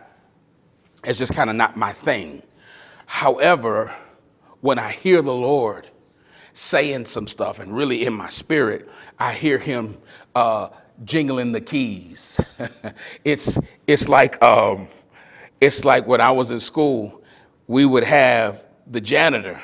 it's 1.05 1.19
just 1.19 1.33
kind 1.33 1.50
of 1.50 1.55
not 1.55 1.77
my 1.77 1.93
thing. 1.93 2.43
However, 3.05 3.93
when 4.62 4.79
I 4.79 4.91
hear 4.91 5.22
the 5.22 5.33
Lord 5.33 5.88
saying 6.53 7.05
some 7.05 7.27
stuff, 7.27 7.60
and 7.60 7.75
really 7.75 8.05
in 8.05 8.13
my 8.13 8.29
spirit, 8.29 8.89
I 9.19 9.33
hear 9.33 9.57
Him 9.57 9.98
uh, 10.36 10.69
jingling 11.03 11.51
the 11.51 11.62
keys. 11.62 12.39
it's 13.25 13.60
it's 13.88 14.07
like 14.10 14.41
um, 14.41 14.88
it's 15.62 15.86
like 15.86 16.07
when 16.07 16.22
I 16.22 16.31
was 16.31 16.51
in 16.51 16.60
school, 16.60 17.24
we 17.67 17.86
would 17.86 18.03
have 18.03 18.65
the 18.88 19.01
janitor, 19.01 19.62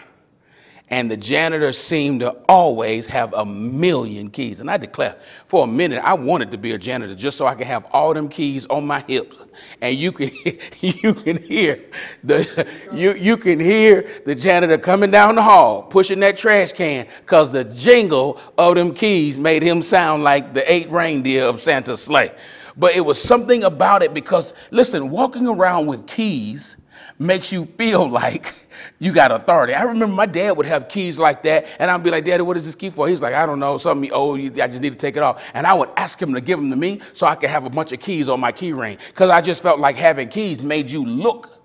and 0.91 1.09
the 1.09 1.17
janitor 1.17 1.71
seemed 1.71 2.21
to 2.21 2.31
always 2.47 3.05
have 3.07 3.33
a 3.33 3.45
million 3.45 4.29
keys. 4.29 4.59
And 4.59 4.71
I 4.71 4.77
declare, 4.77 5.15
for 5.47 5.63
a 5.63 5.67
minute, 5.67 6.01
I 6.03 6.13
wanted 6.15 6.49
to 6.51 6.57
be 6.57 6.71
a 6.71 6.77
janitor 6.77 7.13
just 7.13 7.37
so 7.37 7.45
I 7.45 7.53
could 7.53 7.67
have 7.67 7.85
all 7.91 8.13
them 8.13 8.27
keys 8.27 8.65
on 8.67 8.87
my 8.87 9.01
hips, 9.01 9.37
and 9.81 9.95
you 9.95 10.11
can 10.11 10.31
you 10.81 11.13
can 11.13 11.37
hear 11.43 11.83
the 12.23 12.67
you 12.91 13.13
you 13.13 13.37
can 13.37 13.59
hear 13.59 14.09
the 14.25 14.33
janitor 14.33 14.77
coming 14.77 15.11
down 15.11 15.35
the 15.35 15.43
hall 15.43 15.83
pushing 15.83 16.19
that 16.21 16.37
trash 16.37 16.73
can, 16.73 17.07
cause 17.25 17.49
the 17.49 17.63
jingle 17.63 18.39
of 18.57 18.75
them 18.75 18.91
keys 18.91 19.39
made 19.39 19.61
him 19.61 19.81
sound 19.81 20.23
like 20.23 20.53
the 20.53 20.71
eight 20.71 20.89
reindeer 20.89 21.43
of 21.43 21.61
Santa's 21.61 22.01
sleigh. 22.01 22.31
But 22.77 22.95
it 22.95 23.01
was 23.01 23.21
something 23.21 23.63
about 23.63 24.03
it 24.03 24.13
because 24.13 24.53
listen, 24.71 25.09
walking 25.09 25.47
around 25.47 25.85
with 25.85 26.07
keys 26.07 26.77
makes 27.19 27.51
you 27.51 27.65
feel 27.65 28.09
like 28.21 28.55
you 28.97 29.11
got 29.11 29.31
authority. 29.31 29.73
I 29.73 29.83
remember 29.83 30.15
my 30.15 30.25
dad 30.25 30.51
would 30.57 30.65
have 30.65 30.87
keys 30.87 31.19
like 31.19 31.43
that, 31.43 31.67
and 31.77 31.91
I'd 31.91 32.01
be 32.01 32.09
like, 32.09 32.25
Daddy, 32.25 32.41
what 32.41 32.57
is 32.57 32.65
this 32.65 32.75
key 32.75 32.89
for? 32.89 33.07
He's 33.07 33.21
like, 33.21 33.35
I 33.35 33.45
don't 33.45 33.59
know, 33.59 33.77
something 33.77 34.09
oh, 34.13 34.35
I 34.35 34.49
just 34.49 34.81
need 34.81 34.91
to 34.91 34.97
take 34.97 35.17
it 35.17 35.23
off. 35.23 35.43
And 35.53 35.67
I 35.67 35.73
would 35.73 35.89
ask 35.97 36.19
him 36.21 36.33
to 36.33 36.41
give 36.41 36.57
them 36.57 36.69
to 36.69 36.75
me 36.75 37.01
so 37.13 37.27
I 37.27 37.35
could 37.35 37.49
have 37.49 37.65
a 37.65 37.69
bunch 37.69 37.91
of 37.91 37.99
keys 37.99 38.29
on 38.29 38.39
my 38.39 38.51
key 38.51 38.73
ring. 38.73 38.97
Because 39.07 39.29
I 39.29 39.41
just 39.41 39.61
felt 39.61 39.79
like 39.79 39.95
having 39.95 40.29
keys 40.29 40.63
made 40.63 40.89
you 40.89 41.05
look 41.05 41.61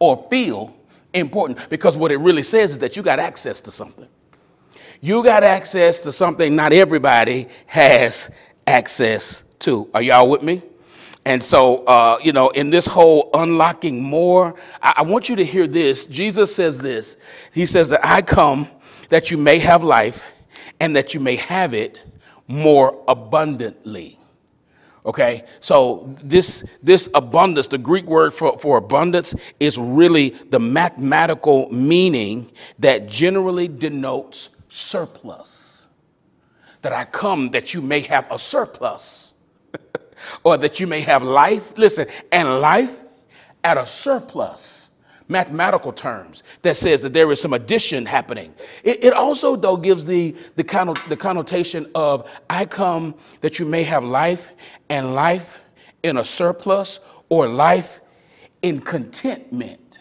or 0.00 0.26
feel 0.28 0.76
important. 1.14 1.68
Because 1.70 1.96
what 1.96 2.10
it 2.12 2.18
really 2.18 2.42
says 2.42 2.72
is 2.72 2.78
that 2.80 2.96
you 2.96 3.02
got 3.02 3.18
access 3.18 3.60
to 3.62 3.70
something. 3.70 4.08
You 5.00 5.22
got 5.22 5.44
access 5.44 6.00
to 6.00 6.12
something 6.12 6.56
not 6.56 6.72
everybody 6.72 7.46
has 7.66 8.30
access 8.66 9.44
to. 9.60 9.88
Are 9.94 10.02
y'all 10.02 10.28
with 10.28 10.42
me? 10.42 10.62
And 11.24 11.42
so, 11.42 11.84
uh, 11.84 12.18
you 12.22 12.32
know, 12.32 12.48
in 12.50 12.70
this 12.70 12.86
whole 12.86 13.30
unlocking 13.34 14.02
more, 14.02 14.54
I, 14.82 14.94
I 14.98 15.02
want 15.02 15.28
you 15.28 15.36
to 15.36 15.44
hear 15.44 15.66
this. 15.66 16.06
Jesus 16.06 16.54
says 16.54 16.78
this 16.78 17.16
He 17.52 17.66
says 17.66 17.90
that 17.90 18.04
I 18.04 18.22
come 18.22 18.68
that 19.08 19.30
you 19.30 19.36
may 19.36 19.58
have 19.58 19.82
life 19.82 20.26
and 20.80 20.94
that 20.96 21.14
you 21.14 21.20
may 21.20 21.36
have 21.36 21.74
it 21.74 22.04
more 22.46 23.02
abundantly. 23.08 24.18
Okay, 25.06 25.44
so 25.60 26.14
this 26.22 26.64
this 26.82 27.08
abundance, 27.14 27.68
the 27.68 27.78
Greek 27.78 28.04
word 28.04 28.32
for, 28.34 28.58
for 28.58 28.76
abundance, 28.76 29.34
is 29.58 29.78
really 29.78 30.30
the 30.50 30.58
mathematical 30.58 31.70
meaning 31.72 32.50
that 32.78 33.06
generally 33.08 33.68
denotes 33.68 34.50
surplus. 34.68 35.86
That 36.82 36.92
I 36.92 37.04
come 37.04 37.50
that 37.52 37.74
you 37.74 37.80
may 37.80 38.00
have 38.00 38.30
a 38.30 38.38
surplus 38.38 39.34
or 40.44 40.56
that 40.58 40.80
you 40.80 40.86
may 40.86 41.00
have 41.00 41.22
life, 41.22 41.76
listen, 41.76 42.06
and 42.32 42.60
life 42.60 43.02
at 43.64 43.76
a 43.76 43.86
surplus, 43.86 44.90
mathematical 45.28 45.92
terms, 45.92 46.42
that 46.62 46.76
says 46.76 47.02
that 47.02 47.12
there 47.12 47.30
is 47.30 47.40
some 47.40 47.52
addition 47.52 48.06
happening. 48.06 48.54
It, 48.82 49.04
it 49.04 49.12
also, 49.12 49.56
though, 49.56 49.76
gives 49.76 50.06
the, 50.06 50.34
the, 50.56 51.02
the 51.08 51.16
connotation 51.16 51.90
of 51.94 52.30
I 52.48 52.64
come 52.64 53.14
that 53.40 53.58
you 53.58 53.66
may 53.66 53.82
have 53.84 54.04
life 54.04 54.52
and 54.88 55.14
life 55.14 55.60
in 56.02 56.16
a 56.18 56.24
surplus 56.24 57.00
or 57.28 57.48
life 57.48 58.00
in 58.62 58.80
contentment. 58.80 60.00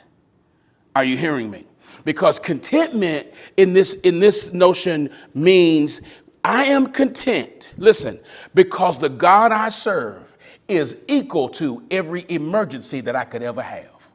Are 0.95 1.03
you 1.03 1.17
hearing 1.17 1.51
me? 1.51 1.65
Because 2.05 2.39
contentment 2.39 3.27
in 3.57 3.73
this, 3.73 3.93
in 3.95 4.19
this 4.19 4.53
notion 4.53 5.09
means 5.33 6.01
I 6.47 6.63
am 6.67 6.87
content, 6.87 7.73
listen, 7.75 8.21
because 8.55 8.97
the 8.97 9.09
God 9.09 9.51
I 9.51 9.67
serve 9.67 10.37
is 10.69 10.95
equal 11.09 11.49
to 11.49 11.83
every 11.91 12.25
emergency 12.29 13.01
that 13.01 13.17
I 13.17 13.25
could 13.25 13.43
ever 13.43 13.61
have. 13.61 14.09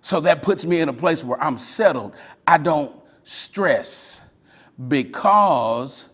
So 0.00 0.18
that 0.22 0.42
puts 0.42 0.64
me 0.64 0.80
in 0.80 0.88
a 0.88 0.92
place 0.92 1.22
where 1.22 1.40
I'm 1.40 1.56
settled. 1.56 2.16
I 2.48 2.58
don't 2.58 2.92
stress 3.22 4.26
because 4.88 6.08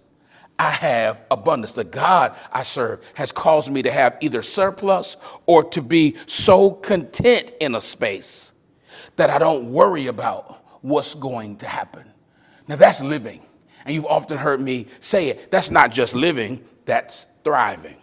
I 0.58 0.68
have 0.68 1.22
abundance. 1.30 1.72
The 1.72 1.84
God 1.84 2.36
I 2.52 2.62
serve 2.62 3.02
has 3.14 3.32
caused 3.32 3.72
me 3.72 3.80
to 3.84 3.90
have 3.90 4.18
either 4.20 4.42
surplus 4.42 5.16
or 5.46 5.64
to 5.64 5.80
be 5.80 6.16
so 6.26 6.72
content 6.72 7.52
in 7.60 7.74
a 7.74 7.80
space 7.80 8.52
that 9.16 9.30
I 9.30 9.38
don't 9.38 9.72
worry 9.72 10.08
about 10.08 10.62
what's 10.82 11.14
going 11.14 11.56
to 11.56 11.66
happen. 11.66 12.04
Now 12.68 12.76
that's 12.76 13.00
living. 13.00 13.40
And 13.86 13.94
you've 13.94 14.06
often 14.06 14.36
heard 14.36 14.60
me 14.60 14.88
say 14.98 15.28
it. 15.28 15.50
That's 15.52 15.70
not 15.70 15.92
just 15.92 16.12
living, 16.12 16.62
that's 16.84 17.28
thriving. 17.44 17.96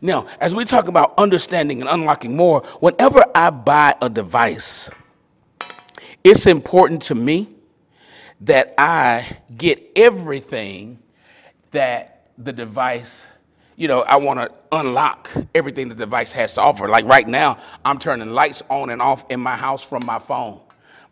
Now, 0.00 0.26
as 0.40 0.54
we 0.54 0.64
talk 0.64 0.88
about 0.88 1.14
understanding 1.18 1.82
and 1.82 1.88
unlocking 1.88 2.34
more, 2.34 2.62
whenever 2.80 3.22
I 3.34 3.50
buy 3.50 3.94
a 4.00 4.08
device, 4.08 4.90
it's 6.24 6.46
important 6.46 7.02
to 7.02 7.14
me 7.14 7.54
that 8.40 8.74
I 8.78 9.36
get 9.54 9.92
everything 9.94 10.98
that 11.72 12.28
the 12.38 12.52
device, 12.52 13.26
you 13.76 13.88
know, 13.88 14.00
I 14.00 14.16
want 14.16 14.40
to 14.40 14.50
unlock 14.72 15.30
everything 15.54 15.90
the 15.90 15.94
device 15.94 16.32
has 16.32 16.54
to 16.54 16.62
offer. 16.62 16.88
Like 16.88 17.04
right 17.04 17.28
now, 17.28 17.58
I'm 17.84 17.98
turning 17.98 18.30
lights 18.30 18.62
on 18.70 18.88
and 18.88 19.02
off 19.02 19.30
in 19.30 19.40
my 19.40 19.56
house 19.56 19.84
from 19.84 20.06
my 20.06 20.18
phone. 20.18 20.58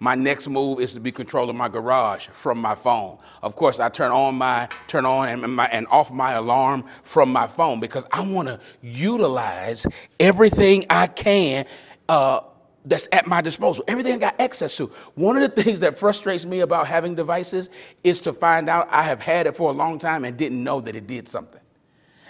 My 0.03 0.15
next 0.15 0.49
move 0.49 0.81
is 0.81 0.95
to 0.95 1.01
be 1.01 1.13
controlling 1.13 1.59
my 1.59 1.69
garage 1.69 2.29
from 2.29 2.59
my 2.59 2.75
phone. 2.75 3.19
Of 3.43 3.55
course, 3.55 3.81
I 3.81 3.91
turn 3.91 4.11
on 4.13 4.35
my 4.35 4.67
turn 4.89 5.05
on 5.05 5.29
and, 5.29 5.55
my, 5.55 5.67
and 5.67 5.87
off 5.89 6.11
my 6.11 6.33
alarm 6.33 6.87
from 7.03 7.31
my 7.31 7.47
phone 7.47 7.81
because 7.81 8.07
I 8.11 8.27
want 8.27 8.49
to 8.49 8.59
utilize 8.81 9.87
everything 10.19 10.87
I 10.89 11.07
can. 11.07 11.67
Uh, 12.09 12.41
that's 12.87 13.09
at 13.13 13.27
my 13.27 13.43
disposal. 13.43 13.85
Everything 13.87 14.15
I 14.15 14.17
got 14.17 14.41
access 14.41 14.75
to. 14.79 14.91
One 15.17 15.37
of 15.37 15.55
the 15.55 15.63
things 15.63 15.81
that 15.81 15.99
frustrates 15.99 16.47
me 16.47 16.61
about 16.61 16.87
having 16.87 17.15
devices 17.15 17.69
is 18.03 18.23
to 18.23 18.33
find 18.33 18.71
out 18.71 18.89
I 18.91 19.03
have 19.03 19.21
had 19.21 19.47
it 19.47 19.55
for 19.55 19.69
a 19.69 19.73
long 19.75 19.99
time 19.99 20.25
and 20.25 20.35
didn't 20.35 20.65
know 20.65 20.81
that 20.81 20.97
it 20.97 21.07
did 21.07 21.29
something. 21.29 21.61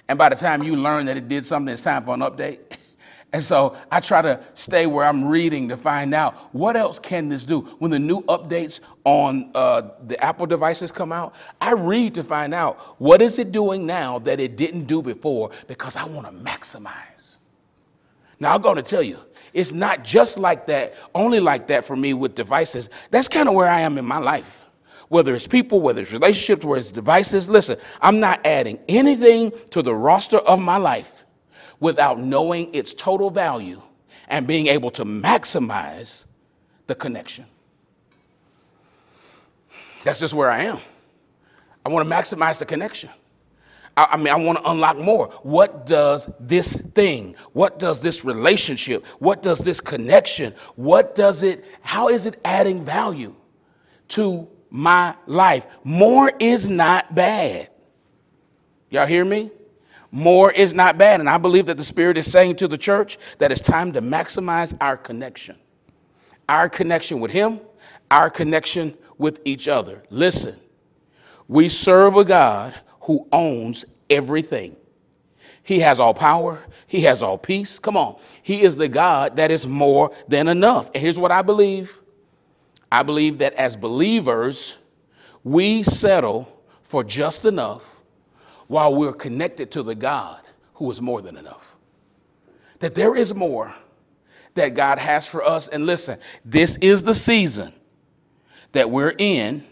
And 0.09 0.19
by 0.19 0.29
the 0.29 0.35
time 0.35 0.65
you 0.65 0.75
learn 0.75 1.07
that 1.07 1.17
it 1.17 1.29
did 1.29 1.47
something, 1.47 1.73
it's 1.73 1.83
time 1.83 2.05
for 2.05 2.15
an 2.15 2.21
update. 2.21 2.59
And 3.33 3.45
so 3.45 3.77
I 3.93 4.01
try 4.01 4.23
to 4.23 4.41
stay 4.55 4.87
where 4.87 5.07
I'm 5.07 5.25
reading 5.25 5.69
to 5.69 5.77
find 5.77 6.15
out 6.15 6.53
what 6.53 6.77
else 6.77 6.99
can 6.99 7.29
this 7.29 7.45
do. 7.45 7.61
When 7.79 7.91
the 7.91 7.99
new 7.99 8.23
updates 8.23 8.81
on 9.05 9.51
uh, 9.55 9.83
the 10.07 10.23
Apple 10.23 10.47
devices 10.47 10.91
come 10.91 11.13
out, 11.13 11.35
I 11.61 11.73
read 11.73 12.15
to 12.15 12.25
find 12.25 12.53
out 12.53 13.01
what 13.01 13.23
is 13.23 13.39
it 13.39 13.53
doing 13.53 13.87
now 13.87 14.19
that 14.21 14.41
it 14.41 14.57
didn't 14.57 14.85
do 14.85 15.01
before 15.01 15.51
because 15.69 15.95
I 15.95 16.05
want 16.07 16.27
to 16.27 16.33
maximize. 16.33 17.39
Now 18.41 18.55
I'm 18.55 18.63
going 18.63 18.77
to 18.77 18.83
tell 18.83 19.03
you, 19.03 19.21
it's 19.53 19.73
not 19.73 20.03
just 20.03 20.37
like 20.37 20.67
that, 20.67 20.95
only 21.15 21.39
like 21.39 21.69
that 21.69 21.85
for 21.85 21.95
me 21.95 22.15
with 22.15 22.35
devices. 22.35 22.91
That's 23.11 23.29
kind 23.29 23.49
of 23.49 23.55
where 23.55 23.69
I 23.69 23.81
am 23.81 23.97
in 23.97 24.05
my 24.05 24.19
life. 24.19 24.67
Whether 25.09 25.35
it's 25.35 25.47
people, 25.47 25.81
whether 25.81 26.03
it's 26.03 26.13
relationships, 26.13 26.65
whether 26.65 26.81
it's 26.81 26.93
devices, 26.93 27.49
listen, 27.49 27.79
I'm 28.01 28.21
not 28.21 28.45
adding 28.45 28.79
anything 28.89 29.53
to 29.71 29.83
the 29.83 29.95
roster 29.95 30.39
of 30.39 30.61
my 30.61 30.77
life 30.77 31.20
without 31.81 32.21
knowing 32.21 32.73
its 32.75 32.95
total 32.95 33.31
value 33.31 33.81
and 34.29 34.47
being 34.47 34.69
able 34.69 34.91
to 34.91 35.05
maximize 35.05 36.27
the 36.87 36.95
connection. 36.95 37.47
That's 40.05 40.21
just 40.21 40.35
where 40.35 40.51
I 40.51 40.65
am. 40.65 40.79
I 41.85 41.89
want 41.89 42.09
to 42.09 42.15
maximize 42.15 42.59
the 42.59 42.67
connection. 42.67 43.11
I, 43.97 44.09
I 44.13 44.17
mean, 44.17 44.29
I 44.29 44.37
want 44.37 44.59
to 44.59 44.71
unlock 44.71 44.99
more. 44.99 45.29
What 45.43 45.87
does 45.87 46.31
this 46.39 46.75
thing, 46.95 47.35
what 47.53 47.79
does 47.79 48.03
this 48.03 48.25
relationship, 48.25 49.05
what 49.19 49.43
does 49.43 49.59
this 49.59 49.81
connection, 49.81 50.55
what 50.77 51.15
does 51.15 51.43
it, 51.43 51.65
how 51.81 52.09
is 52.09 52.27
it 52.27 52.41
adding 52.45 52.85
value 52.85 53.35
to 54.09 54.49
my 54.71 55.15
life? 55.27 55.67
More 55.85 56.33
is 56.39 56.69
not 56.69 57.15
bad. 57.15 57.71
Y'all 58.91 59.07
hear 59.07 59.25
me? 59.25 59.51
More 60.13 60.51
is 60.51 60.75
not 60.75 60.99
bad. 60.99 61.21
And 61.21 61.29
I 61.29 61.39
believe 61.39 61.67
that 61.67 61.77
the 61.77 61.85
Spirit 61.85 62.19
is 62.19 62.31
saying 62.31 62.57
to 62.57 62.69
the 62.69 62.79
church 62.79 63.19
that 63.39 63.53
it's 63.53 63.61
time 63.61 63.93
to 63.93 64.03
maximize 64.03 64.77
our 64.81 64.97
connection 64.97 65.57
our 66.51 66.69
connection 66.69 67.21
with 67.21 67.31
Him, 67.31 67.61
our 68.11 68.29
connection 68.29 68.99
with 69.19 69.41
each 69.45 69.69
other. 69.69 70.03
Listen, 70.11 70.59
we 71.47 71.69
serve 71.69 72.17
a 72.17 72.25
God 72.25 72.75
who 73.03 73.27
owns 73.31 73.85
everything. 74.11 74.75
He 75.63 75.79
has 75.79 76.01
all 76.01 76.13
power. 76.13 76.59
He 76.89 77.03
has 77.03 77.23
all 77.23 77.39
peace. 77.39 77.79
Come 77.79 77.97
on. 77.97 78.19
He 78.43 78.63
is 78.63 78.77
the 78.77 78.89
God 78.89 79.37
that 79.37 79.53
is 79.53 79.65
more 79.65 80.11
than 80.27 80.49
enough. 80.49 80.91
And 80.93 81.01
here's 81.01 81.19
what 81.19 81.31
I 81.31 81.43
believe 81.43 81.99
I 82.91 83.05
believe 83.05 83.39
that 83.39 83.55
as 83.55 83.77
believers, 83.77 84.77
we 85.45 85.85
settle 85.85 86.65
for 86.83 87.05
just 87.05 87.45
enough 87.45 88.00
while 88.71 88.95
we're 88.95 89.13
connected 89.13 89.69
to 89.73 89.83
the 89.83 89.97
God 89.97 90.41
who 90.75 90.89
is 90.93 91.03
more 91.03 91.21
than 91.21 91.37
enough. 91.37 91.75
That 92.79 92.95
there 92.95 93.17
is 93.17 93.35
more 93.35 93.75
that 94.55 94.75
God 94.75 95.01
has 95.01 95.27
for 95.27 95.43
us. 95.43 95.67
And 95.67 95.87
listen, 95.87 96.21
this 96.45 96.79
is 96.81 97.03
the 97.03 97.13
season 97.13 97.73
that 98.71 98.89
we're 98.89 99.17
in 99.19 99.65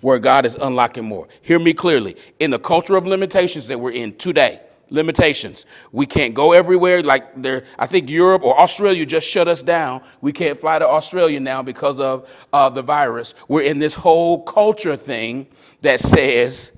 where 0.00 0.18
God 0.18 0.46
is 0.46 0.54
unlocking 0.54 1.04
more. 1.04 1.28
Hear 1.42 1.58
me 1.58 1.74
clearly. 1.74 2.16
In 2.38 2.50
the 2.50 2.58
culture 2.58 2.96
of 2.96 3.06
limitations 3.06 3.66
that 3.66 3.78
we're 3.78 3.92
in 3.92 4.16
today, 4.16 4.62
limitations. 4.88 5.66
We 5.92 6.06
can't 6.06 6.32
go 6.32 6.52
everywhere. 6.52 7.02
Like 7.02 7.42
there, 7.42 7.64
I 7.78 7.86
think 7.86 8.08
Europe 8.08 8.42
or 8.42 8.58
Australia 8.58 9.04
just 9.04 9.28
shut 9.28 9.48
us 9.48 9.62
down. 9.62 10.00
We 10.22 10.32
can't 10.32 10.58
fly 10.58 10.78
to 10.78 10.88
Australia 10.88 11.40
now 11.40 11.62
because 11.62 12.00
of 12.00 12.26
uh, 12.54 12.70
the 12.70 12.80
virus. 12.80 13.34
We're 13.48 13.64
in 13.64 13.78
this 13.78 13.92
whole 13.92 14.42
culture 14.44 14.96
thing 14.96 15.46
that 15.82 16.00
says 16.00 16.72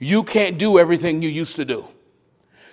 you 0.00 0.24
can't 0.24 0.58
do 0.58 0.78
everything 0.78 1.22
you 1.22 1.28
used 1.28 1.56
to 1.56 1.64
do. 1.64 1.84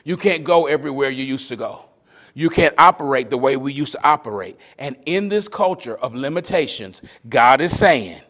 You 0.04 0.16
can't 0.16 0.46
go 0.46 0.66
everywhere 0.66 1.10
you 1.10 1.26
used 1.26 1.50
to 1.50 1.58
go. 1.58 1.90
You 2.34 2.50
can't 2.50 2.74
operate 2.78 3.30
the 3.30 3.38
way 3.38 3.58
we 3.58 3.74
used 3.74 3.92
to 3.92 4.04
operate. 4.08 4.58
And 4.80 4.96
in 5.06 5.28
this 5.28 5.50
culture 5.50 5.98
of 5.98 6.16
limitations, 6.16 7.02
God 7.28 7.60
is 7.62 7.78
saying, 7.78 8.22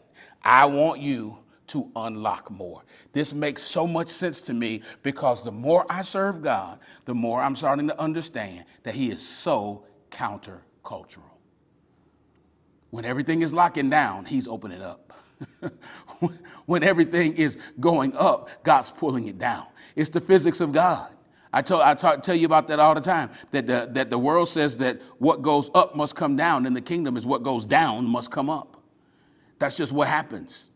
I 0.44 0.66
want 0.66 1.00
you 1.00 1.38
to 1.68 1.92
unlock 1.96 2.50
more. 2.50 2.84
This 3.14 3.34
makes 3.34 3.62
so 3.62 3.86
much 3.86 4.08
sense 4.08 4.42
to 4.44 4.54
me 4.54 4.82
because 5.04 5.44
the 5.44 5.52
more 5.52 5.86
I 5.90 6.02
serve 6.02 6.42
God, 6.42 6.80
the 7.06 7.14
more 7.14 7.42
I'm 7.42 7.56
starting 7.56 7.88
to 7.90 8.00
understand 8.00 8.66
that 8.84 8.96
He 8.96 9.12
is 9.12 9.22
so 9.22 9.86
countercultural. 10.10 11.22
When 12.90 13.06
everything 13.06 13.42
is 13.42 13.54
locking 13.54 13.90
down, 13.90 14.26
He's 14.26 14.48
opening 14.48 14.82
up. 14.82 15.07
when 16.66 16.84
everything 16.84 17.36
is 17.36 17.58
going 17.80 18.16
up, 18.16 18.50
God's 18.64 18.92
pulling 18.92 19.28
it 19.28 19.38
down. 19.38 19.68
It's 19.96 20.10
the 20.10 20.22
physics 20.22 20.62
of 20.62 20.72
God. 20.72 21.10
I, 21.54 21.62
told, 21.62 21.82
I 21.82 21.94
talk, 21.96 22.22
tell 22.24 22.36
you 22.36 22.46
about 22.46 22.68
that 22.68 22.80
all 22.80 22.94
the 22.94 23.02
time 23.02 23.30
that 23.52 23.66
the, 23.68 23.90
that 23.94 24.10
the 24.10 24.20
world 24.20 24.50
says 24.50 24.78
that 24.78 25.02
what 25.18 25.42
goes 25.42 25.70
up 25.74 25.96
must 25.96 26.16
come 26.16 26.36
down, 26.36 26.66
and 26.66 26.76
the 26.76 26.82
kingdom 26.82 27.18
is 27.18 27.26
what 27.26 27.44
goes 27.44 27.66
down 27.66 28.06
must 28.06 28.32
come 28.32 28.50
up. 28.50 28.82
That's 29.60 29.76
just 29.76 29.92
what 29.92 30.08
happens. 30.08 30.70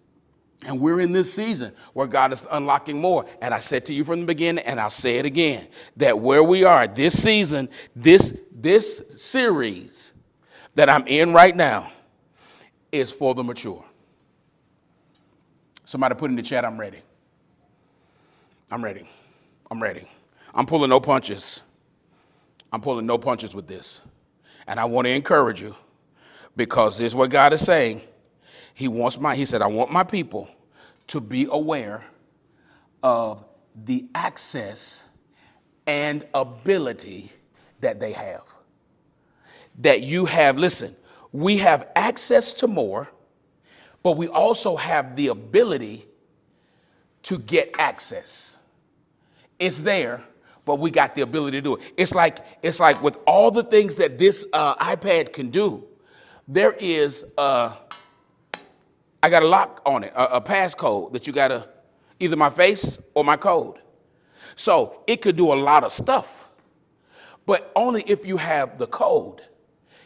And 0.64 0.80
we're 0.80 1.00
in 1.00 1.12
this 1.12 1.34
season 1.34 1.74
where 1.94 2.08
God 2.08 2.32
is 2.34 2.46
unlocking 2.52 3.02
more. 3.02 3.26
And 3.42 3.54
I 3.54 3.60
said 3.60 3.86
to 3.88 3.94
you 3.94 4.04
from 4.04 4.22
the 4.22 4.26
beginning, 4.26 4.64
and 4.66 4.80
I'll 4.80 4.92
say 4.92 5.18
it 5.18 5.26
again, 5.26 5.68
that 5.98 6.20
where 6.20 6.44
we 6.44 6.64
are 6.64 6.88
this 6.88 7.22
season, 7.22 7.68
this, 7.96 8.38
this 8.52 9.04
series 9.10 10.14
that 10.76 10.90
I'm 10.90 11.06
in 11.08 11.34
right 11.34 11.56
now 11.56 11.92
is 12.92 13.12
for 13.12 13.34
the 13.34 13.44
mature. 13.44 13.84
Somebody 15.92 16.16
put 16.16 16.30
in 16.30 16.38
the 16.38 16.42
chat, 16.42 16.64
I'm 16.64 16.80
ready. 16.80 17.00
I'm 18.72 18.82
ready. 18.82 19.10
I'm 19.70 19.84
ready. 19.84 20.08
I'm 20.56 20.66
pulling 20.66 20.90
no 20.90 21.02
punches. 21.02 21.64
I'm 22.72 22.80
pulling 22.80 23.06
no 23.06 23.18
punches 23.18 23.54
with 23.54 23.68
this. 23.68 24.02
And 24.68 24.80
I 24.80 24.86
want 24.86 25.08
to 25.08 25.10
encourage 25.10 25.62
you 25.62 25.76
because 26.56 26.98
this 26.98 27.08
is 27.08 27.14
what 27.14 27.30
God 27.30 27.52
is 27.52 27.60
saying. 27.60 28.04
He 28.74 28.88
wants 28.88 29.20
my, 29.20 29.36
he 29.36 29.44
said, 29.44 29.62
I 29.62 29.68
want 29.68 29.92
my 29.92 30.06
people 30.06 30.48
to 31.08 31.20
be 31.20 31.46
aware 31.52 32.06
of 33.04 33.44
the 33.84 34.06
access 34.16 35.04
and 35.88 36.26
ability 36.34 37.34
that 37.82 38.00
they 38.00 38.14
have. 38.14 38.46
That 39.80 40.04
you 40.04 40.24
have, 40.24 40.58
listen, 40.58 40.96
we 41.34 41.58
have 41.58 41.90
access 41.98 42.54
to 42.54 42.68
more, 42.68 43.10
but 44.04 44.14
we 44.14 44.28
also 44.28 44.76
have 44.76 45.16
the 45.16 45.28
ability 45.28 46.06
to 47.24 47.38
get 47.38 47.76
access. 47.78 48.58
It's 49.60 49.82
there, 49.82 50.22
but 50.66 50.80
we 50.80 50.90
got 50.90 51.16
the 51.16 51.22
ability 51.22 51.58
to 51.58 51.62
do 51.62 51.76
it. 51.76 51.94
It's 51.98 52.14
like 52.16 52.40
it's 52.62 52.80
like 52.80 53.02
with 53.04 53.16
all 53.28 53.52
the 53.52 53.64
things 53.64 53.96
that 53.98 54.18
this 54.18 54.46
uh, 54.54 54.76
iPad 54.76 55.34
can 55.34 55.50
do, 55.50 55.86
there 56.48 56.74
is 56.74 57.26
a, 57.38 57.74
I 59.22 59.30
got 59.30 59.44
a 59.44 59.48
lock 59.48 59.82
on 59.86 60.04
it, 60.04 60.14
a, 60.16 60.38
a 60.38 60.42
passcode 60.42 61.14
that 61.14 61.28
you 61.28 61.34
got 61.34 61.50
to 61.50 61.68
either 62.20 62.36
my 62.36 62.50
face 62.50 63.00
or 63.14 63.24
my 63.24 63.38
code. 63.38 63.78
So 64.56 65.04
it 65.08 65.22
could 65.22 65.36
do 65.36 65.54
a 65.54 65.56
lot 65.56 65.84
of 65.84 65.92
stuff, 65.92 66.50
but 67.46 67.72
only 67.76 68.04
if 68.06 68.26
you 68.26 68.38
have 68.38 68.78
the 68.78 68.88
code 68.88 69.42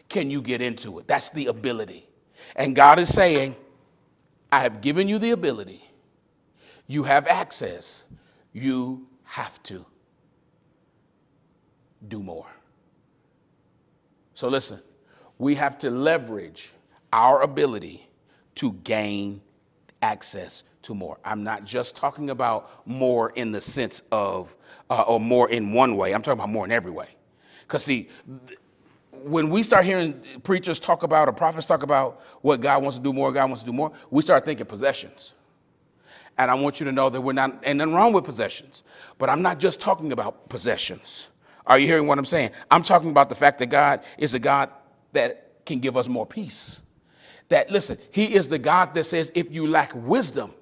can 0.09 0.29
you 0.29 0.41
get 0.41 0.61
into 0.61 0.99
it. 0.99 1.07
That's 1.07 1.29
the 1.31 1.47
ability. 1.47 2.07
And 2.55 2.75
God 2.75 2.99
is 2.99 3.09
saying, 3.09 3.55
I 4.55 4.59
have 4.59 4.79
given 4.79 5.09
you 5.09 5.19
the 5.19 5.31
ability. 5.31 5.83
You 6.87 7.03
have 7.03 7.27
access. 7.27 8.05
You 8.53 9.05
have 9.23 9.61
to 9.63 9.85
do 12.07 12.23
more. 12.23 12.47
So 14.33 14.47
listen, 14.47 14.79
we 15.39 15.55
have 15.55 15.77
to 15.79 15.89
leverage 15.89 16.71
our 17.11 17.41
ability 17.41 18.07
to 18.55 18.71
gain 18.85 19.41
access 20.01 20.63
to 20.83 20.95
more. 20.95 21.17
I'm 21.25 21.43
not 21.43 21.65
just 21.65 21.97
talking 21.97 22.29
about 22.29 22.87
more 22.87 23.31
in 23.31 23.51
the 23.51 23.59
sense 23.59 24.03
of, 24.13 24.55
uh, 24.89 25.01
or 25.01 25.19
more 25.19 25.49
in 25.49 25.73
one 25.73 25.97
way. 25.97 26.13
I'm 26.13 26.21
talking 26.21 26.39
about 26.39 26.49
more 26.49 26.63
in 26.63 26.71
every 26.71 26.91
way. 26.91 27.09
Because, 27.67 27.83
see, 27.83 28.07
th- 28.47 28.57
when 29.23 29.49
we 29.49 29.63
start 29.63 29.85
hearing 29.85 30.21
preachers 30.43 30.79
talk 30.79 31.03
about 31.03 31.27
or 31.27 31.33
prophets 31.33 31.65
talk 31.65 31.83
about 31.83 32.21
what 32.41 32.61
God 32.61 32.81
wants 32.81 32.97
to 32.97 33.03
do 33.03 33.13
more, 33.13 33.31
God 33.31 33.49
wants 33.49 33.61
to 33.63 33.65
do 33.65 33.73
more, 33.73 33.91
we 34.09 34.21
start 34.21 34.45
thinking 34.45 34.65
possessions. 34.65 35.33
And 36.37 36.51
I 36.51 36.53
want 36.55 36.79
you 36.79 36.85
to 36.85 36.91
know 36.91 37.09
that 37.09 37.21
we're 37.21 37.33
not, 37.33 37.61
and 37.63 37.77
nothing 37.77 37.93
wrong 37.93 38.13
with 38.13 38.25
possessions, 38.25 38.83
but 39.17 39.29
I'm 39.29 39.41
not 39.41 39.59
just 39.59 39.79
talking 39.79 40.11
about 40.11 40.49
possessions. 40.49 41.29
Are 41.65 41.79
you 41.79 41.87
hearing 41.87 42.07
what 42.07 42.19
I'm 42.19 42.25
saying? 42.25 42.51
I'm 42.69 42.83
talking 42.83 43.09
about 43.09 43.29
the 43.29 43.35
fact 43.35 43.59
that 43.59 43.67
God 43.67 44.01
is 44.17 44.33
a 44.33 44.39
God 44.39 44.69
that 45.13 45.65
can 45.65 45.79
give 45.79 45.97
us 45.97 46.07
more 46.07 46.25
peace. 46.25 46.81
That, 47.49 47.71
listen, 47.71 47.97
He 48.11 48.33
is 48.33 48.49
the 48.49 48.59
God 48.59 48.93
that 48.95 49.05
says, 49.05 49.31
if 49.33 49.51
you 49.51 49.67
lack 49.67 49.93
wisdom, 49.95 50.53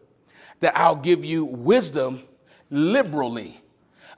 that 0.60 0.78
I'll 0.78 0.96
give 0.96 1.26
you 1.26 1.46
wisdom 1.46 2.24
liberally. 2.70 3.62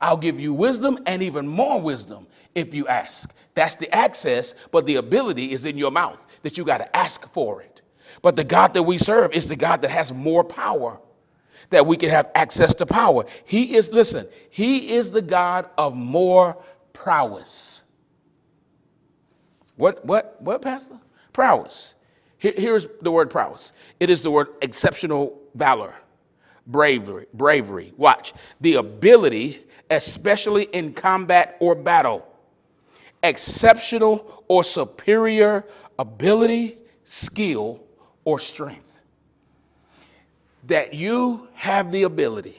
I'll 0.02 0.17
give 0.17 0.39
you 0.39 0.54
wisdom 0.54 1.00
and 1.06 1.24
even 1.24 1.48
more 1.48 1.82
wisdom 1.82 2.28
if 2.56 2.74
you 2.74 2.88
ask. 2.88 3.34
That's 3.54 3.76
the 3.76 3.94
access, 3.94 4.56
but 4.72 4.86
the 4.86 4.96
ability 4.96 5.52
is 5.52 5.65
in 5.65 5.78
your 5.78 5.91
mouth 5.91 6.26
that 6.44 6.58
you 6.58 6.63
got 6.63 6.80
to 6.80 6.96
ask 6.96 7.32
for 7.32 7.62
it. 7.62 7.82
But 8.22 8.36
the 8.36 8.44
God 8.44 8.74
that 8.74 8.84
we 8.84 8.98
serve 8.98 9.34
is 9.34 9.48
the 9.48 9.56
God 9.56 9.82
that 9.82 9.91
has 9.91 10.12
more 10.12 10.44
power, 10.44 11.00
that 11.70 11.86
we 11.86 11.98
can 11.98 12.10
have 12.10 12.32
access 12.36 12.74
to 12.76 12.86
power. 12.86 13.26
He 13.46 13.76
is, 13.76 13.91
listen, 13.91 14.28
He 14.50 14.94
is 14.94 15.12
the 15.12 15.22
God 15.22 15.70
of 15.78 15.96
more 15.96 16.58
prowess. 16.94 17.84
What, 19.76 20.06
what, 20.06 20.41
what, 20.41 20.62
Pastor? 20.62 20.98
Prowess. 21.34 21.96
Here, 22.38 22.54
here's 22.56 22.88
the 23.02 23.12
word 23.12 23.30
prowess 23.30 23.74
it 24.00 24.10
is 24.10 24.24
the 24.24 24.32
word 24.32 24.50
exceptional 24.62 25.39
valor, 25.54 25.94
bravery, 26.68 27.28
bravery. 27.34 27.94
Watch. 27.98 28.34
The 28.62 28.76
ability, 28.76 29.63
especially 29.89 30.63
in 30.63 30.94
combat 30.94 31.58
or 31.60 31.76
battle, 31.76 32.28
exceptional 33.30 34.44
or 34.48 34.64
superior 34.64 35.66
ability, 36.00 36.78
skill, 37.04 37.84
or 38.24 38.40
strength. 38.40 39.02
That 40.66 40.94
you 40.94 41.48
have 41.54 41.92
the 41.92 42.04
ability 42.04 42.58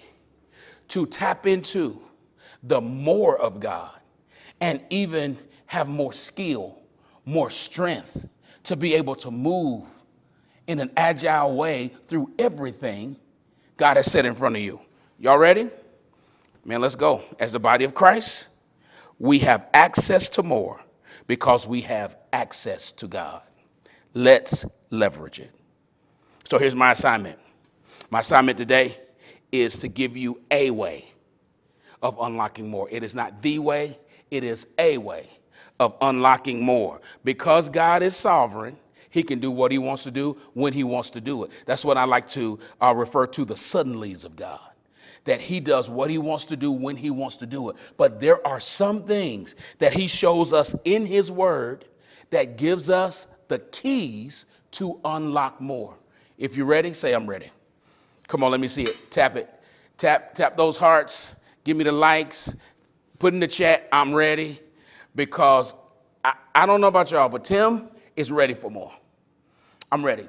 to 0.89 1.07
tap 1.07 1.47
into 1.47 2.01
the 2.63 2.81
more 2.81 3.37
of 3.39 3.61
God 3.61 3.91
and 4.61 4.81
even 4.91 5.39
have 5.67 5.89
more 5.89 6.13
skill, 6.13 6.79
more 7.25 7.51
strength 7.51 8.27
to 8.65 8.77
be 8.77 8.95
able 8.95 9.15
to 9.17 9.31
move 9.31 9.85
in 10.67 10.81
an 10.81 10.91
agile 10.97 11.57
way 11.57 11.93
through 12.07 12.31
everything 12.39 13.17
God 13.77 13.97
has 13.97 14.11
set 14.11 14.25
in 14.27 14.35
front 14.35 14.57
of 14.57 14.63
you. 14.63 14.81
Y'all 15.19 15.39
ready? 15.39 15.71
Man, 16.65 16.81
let's 16.81 16.97
go. 16.97 17.23
As 17.39 17.53
the 17.53 17.61
body 17.61 17.85
of 17.85 17.95
Christ, 17.95 18.49
we 19.19 19.39
have 19.41 19.67
access 19.75 20.29
to 20.31 20.43
more 20.43 20.81
because 21.27 21.67
we 21.67 21.81
have 21.83 22.17
access 22.33 22.93
to 22.93 23.07
God. 23.07 23.43
Let's 24.15 24.65
leverage 24.91 25.41
it. 25.41 25.51
So 26.45 26.59
here's 26.59 26.77
my 26.77 26.93
assignment. 26.93 27.39
My 28.11 28.21
assignment 28.21 28.59
today 28.59 28.99
is 29.53 29.79
to 29.81 29.89
give 29.89 30.17
you 30.17 30.41
a 30.51 30.71
way 30.71 31.05
of 32.03 32.17
unlocking 32.21 32.69
more. 32.69 32.89
It 32.91 33.03
is 33.03 33.15
not 33.15 33.43
the 33.43 33.59
way, 33.59 33.99
it 34.31 34.45
is 34.45 34.67
a 34.79 34.99
way 34.99 35.29
of 35.81 35.97
unlocking 36.01 36.63
more. 36.63 37.01
Because 37.25 37.69
God 37.69 38.03
is 38.03 38.17
sovereign, 38.17 38.77
He 39.11 39.23
can 39.23 39.41
do 39.41 39.51
what 39.51 39.73
He 39.73 39.79
wants 39.79 40.05
to 40.05 40.11
do 40.11 40.37
when 40.55 40.73
He 40.73 40.85
wants 40.85 41.11
to 41.11 41.21
do 41.21 41.45
it. 41.45 41.51
That's 41.67 41.85
what 41.85 41.97
I 41.97 42.05
like 42.05 42.29
to 42.31 42.59
uh, 42.81 42.95
refer 42.95 43.27
to 43.29 43.45
the 43.45 43.55
suddenlies 43.55 44.25
of 44.25 44.37
God. 44.37 44.61
That 45.27 45.41
He 45.41 45.61
does 45.61 45.91
what 45.91 46.11
He 46.11 46.19
wants 46.19 46.47
to 46.47 46.57
do 46.57 46.73
when 46.73 46.97
He 46.97 47.11
wants 47.11 47.37
to 47.37 47.47
do 47.47 47.69
it. 47.71 47.77
But 47.97 48.19
there 48.19 48.45
are 48.47 48.59
some 48.59 49.05
things 49.05 49.55
that 49.79 49.93
He 49.93 50.07
shows 50.07 50.53
us 50.53 50.75
in 50.85 51.07
His 51.07 51.31
Word 51.31 51.85
that 52.31 52.57
gives 52.57 52.91
us 52.91 53.27
the 53.49 53.59
keys 53.59 54.47
to 54.73 54.99
unlock 55.05 55.61
more. 55.61 55.95
If 56.39 56.57
you're 56.57 56.67
ready, 56.67 56.93
say, 56.93 57.13
I'm 57.13 57.27
ready. 57.29 57.51
Come 58.29 58.43
on, 58.43 58.51
let 58.51 58.61
me 58.61 58.67
see 58.67 58.85
it. 58.85 59.11
Tap 59.11 59.37
it. 59.37 59.49
Tap, 59.99 60.35
tap 60.35 60.57
those 60.57 60.77
hearts. 60.77 61.35
Give 61.65 61.77
me 61.77 61.85
the 61.85 61.93
likes. 61.93 62.55
Put 63.19 63.33
in 63.33 63.41
the 63.41 63.49
chat, 63.49 63.89
I'm 63.93 64.15
ready, 64.15 64.61
because 65.15 65.75
I, 66.23 66.35
I 66.55 66.67
don't 66.67 66.83
know 66.83 66.89
about 66.89 67.11
y'all, 67.11 67.31
but 67.31 67.45
Tim 67.45 67.89
is 68.15 68.31
ready 68.31 68.53
for 68.53 68.71
more. 68.71 68.93
I'm 69.91 70.05
ready. 70.05 70.29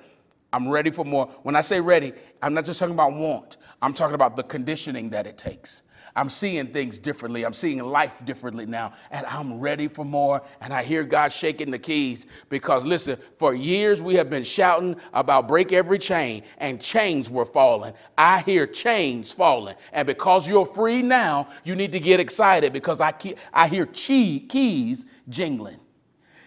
I'm 0.53 0.69
ready 0.69 0.89
for 0.89 1.03
more. 1.03 1.27
When 1.43 1.55
I 1.55 1.62
say 1.62 1.81
ready, 1.81 2.13
I'm 2.41 2.53
not 2.53 2.63
just 2.63 2.79
talking 2.79 2.93
about 2.93 3.12
want. 3.12 3.57
I'm 3.81 3.93
talking 3.93 4.15
about 4.15 4.35
the 4.35 4.43
conditioning 4.43 5.09
that 5.11 5.27
it 5.27 5.37
takes. 5.37 5.83
I'm 6.15 6.31
seeing 6.31 6.67
things 6.67 6.97
differently. 6.97 7.45
I'm 7.45 7.53
seeing 7.53 7.77
life 7.77 8.25
differently 8.25 8.65
now, 8.65 8.93
and 9.11 9.23
I'm 9.27 9.59
ready 9.59 9.87
for 9.87 10.03
more. 10.03 10.41
And 10.61 10.73
I 10.73 10.81
hear 10.81 11.03
God 11.03 11.31
shaking 11.31 11.69
the 11.69 11.77
keys 11.77 12.25
because, 12.49 12.83
listen, 12.83 13.19
for 13.37 13.53
years 13.53 14.01
we 14.01 14.15
have 14.15 14.27
been 14.27 14.43
shouting 14.43 14.95
about 15.13 15.47
break 15.47 15.73
every 15.73 15.99
chain, 15.99 16.41
and 16.57 16.81
chains 16.81 17.29
were 17.29 17.45
falling. 17.45 17.93
I 18.17 18.41
hear 18.41 18.65
chains 18.65 19.31
falling. 19.31 19.75
And 19.93 20.07
because 20.07 20.47
you're 20.47 20.65
free 20.65 21.03
now, 21.03 21.49
you 21.63 21.75
need 21.75 21.91
to 21.91 21.99
get 21.99 22.19
excited 22.19 22.73
because 22.73 22.99
I, 22.99 23.11
keep, 23.11 23.37
I 23.53 23.67
hear 23.67 23.85
keys 23.85 25.05
jingling. 25.29 25.79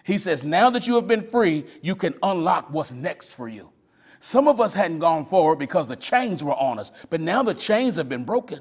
He 0.03 0.17
says, 0.17 0.43
now 0.43 0.69
that 0.71 0.85
you 0.85 0.95
have 0.95 1.07
been 1.07 1.25
free, 1.25 1.65
you 1.81 1.95
can 1.95 2.13
unlock 2.23 2.69
what's 2.71 2.91
next 2.91 3.35
for 3.35 3.47
you. 3.47 3.71
Some 4.21 4.47
of 4.47 4.61
us 4.61 4.71
hadn't 4.71 4.99
gone 4.99 5.25
forward 5.25 5.57
because 5.57 5.87
the 5.87 5.95
chains 5.95 6.43
were 6.43 6.53
on 6.53 6.77
us, 6.77 6.91
but 7.09 7.19
now 7.19 7.41
the 7.41 7.55
chains 7.55 7.95
have 7.95 8.07
been 8.07 8.23
broken. 8.23 8.59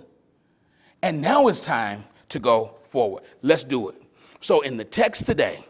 And 1.02 1.20
now 1.20 1.48
it's 1.48 1.60
time 1.60 2.02
to 2.30 2.38
go 2.38 2.76
forward. 2.88 3.24
Let's 3.42 3.62
do 3.62 3.90
it. 3.90 4.02
So, 4.40 4.62
in 4.62 4.78
the 4.78 4.84
text 4.84 5.26
today, 5.26 5.62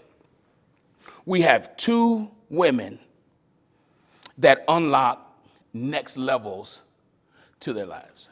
we 1.27 1.41
have 1.41 1.77
two 1.77 2.31
women 2.51 3.01
that 4.39 4.65
unlock 4.69 5.37
next 5.75 6.17
levels 6.17 6.83
to 7.59 7.73
their 7.73 7.87
lives. 7.87 8.31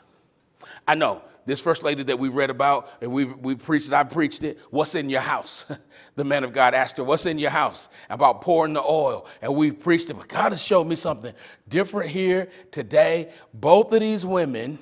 I 0.87 0.94
know 0.94 1.23
this 1.48 1.62
first 1.62 1.82
lady 1.82 2.02
that 2.02 2.18
we 2.18 2.28
read 2.28 2.50
about, 2.50 2.90
and 3.00 3.11
we 3.11 3.24
we 3.24 3.54
preached 3.54 3.88
it, 3.88 3.94
I 3.94 4.04
preached 4.04 4.44
it. 4.44 4.58
What's 4.70 4.94
in 4.94 5.08
your 5.08 5.22
house? 5.22 5.64
the 6.14 6.24
man 6.24 6.44
of 6.44 6.52
God 6.52 6.74
asked 6.74 6.98
her, 6.98 7.04
What's 7.04 7.24
in 7.24 7.38
your 7.38 7.50
house? 7.50 7.88
About 8.11 8.42
pouring 8.42 8.74
the 8.74 8.82
oil. 8.82 9.26
And 9.40 9.54
we've 9.54 9.78
preached 9.80 10.11
it, 10.11 10.14
but 10.14 10.28
God 10.28 10.52
has 10.52 10.62
showed 10.62 10.84
me 10.84 10.94
something 10.94 11.32
different 11.68 12.11
here 12.11 12.48
today. 12.70 13.30
Both 13.54 13.92
of 13.94 14.00
these 14.00 14.26
women 14.26 14.78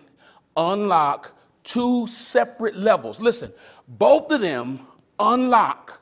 unlock 0.56 1.32
two 1.62 2.06
separate 2.08 2.76
levels. 2.76 3.20
Listen, 3.20 3.52
both 3.86 4.30
of 4.32 4.40
them 4.40 4.86
unlock 5.20 6.00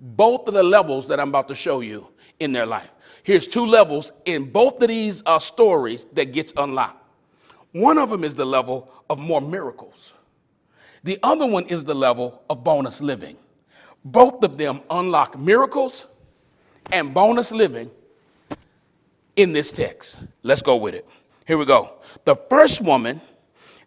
both 0.00 0.46
of 0.46 0.54
the 0.54 0.62
levels 0.62 1.08
that 1.08 1.18
I'm 1.18 1.30
about 1.30 1.48
to 1.48 1.56
show 1.56 1.80
you 1.80 2.06
in 2.38 2.52
their 2.52 2.66
life. 2.66 2.90
Here's 3.24 3.48
two 3.48 3.66
levels 3.66 4.12
in 4.24 4.44
both 4.44 4.80
of 4.80 4.88
these 4.88 5.24
uh, 5.26 5.40
stories 5.40 6.06
that 6.12 6.32
gets 6.32 6.52
unlocked. 6.56 7.04
One 7.72 7.98
of 7.98 8.10
them 8.10 8.24
is 8.24 8.36
the 8.36 8.46
level 8.46 8.90
of 9.10 9.18
more 9.18 9.40
miracles. 9.40 10.14
The 11.04 11.18
other 11.22 11.46
one 11.46 11.66
is 11.66 11.84
the 11.84 11.94
level 11.94 12.42
of 12.50 12.64
bonus 12.64 13.00
living. 13.00 13.36
Both 14.04 14.42
of 14.44 14.56
them 14.56 14.80
unlock 14.90 15.38
miracles 15.38 16.06
and 16.92 17.12
bonus 17.14 17.52
living 17.52 17.90
in 19.36 19.52
this 19.52 19.70
text. 19.70 20.20
Let's 20.42 20.62
go 20.62 20.76
with 20.76 20.94
it. 20.94 21.06
Here 21.46 21.58
we 21.58 21.64
go. 21.64 21.94
The 22.24 22.36
first 22.48 22.82
woman 22.82 23.20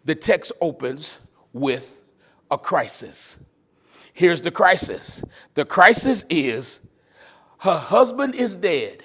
the 0.04 0.14
text 0.14 0.52
opens 0.60 1.20
with 1.52 2.02
a 2.50 2.58
crisis. 2.58 3.38
Here's 4.12 4.40
the 4.40 4.50
crisis 4.50 5.24
the 5.54 5.64
crisis 5.64 6.24
is 6.28 6.80
her 7.58 7.76
husband 7.76 8.34
is 8.34 8.56
dead, 8.56 9.02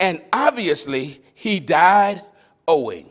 and 0.00 0.20
obviously 0.32 1.20
he 1.34 1.60
died 1.60 2.22
owing. 2.66 3.10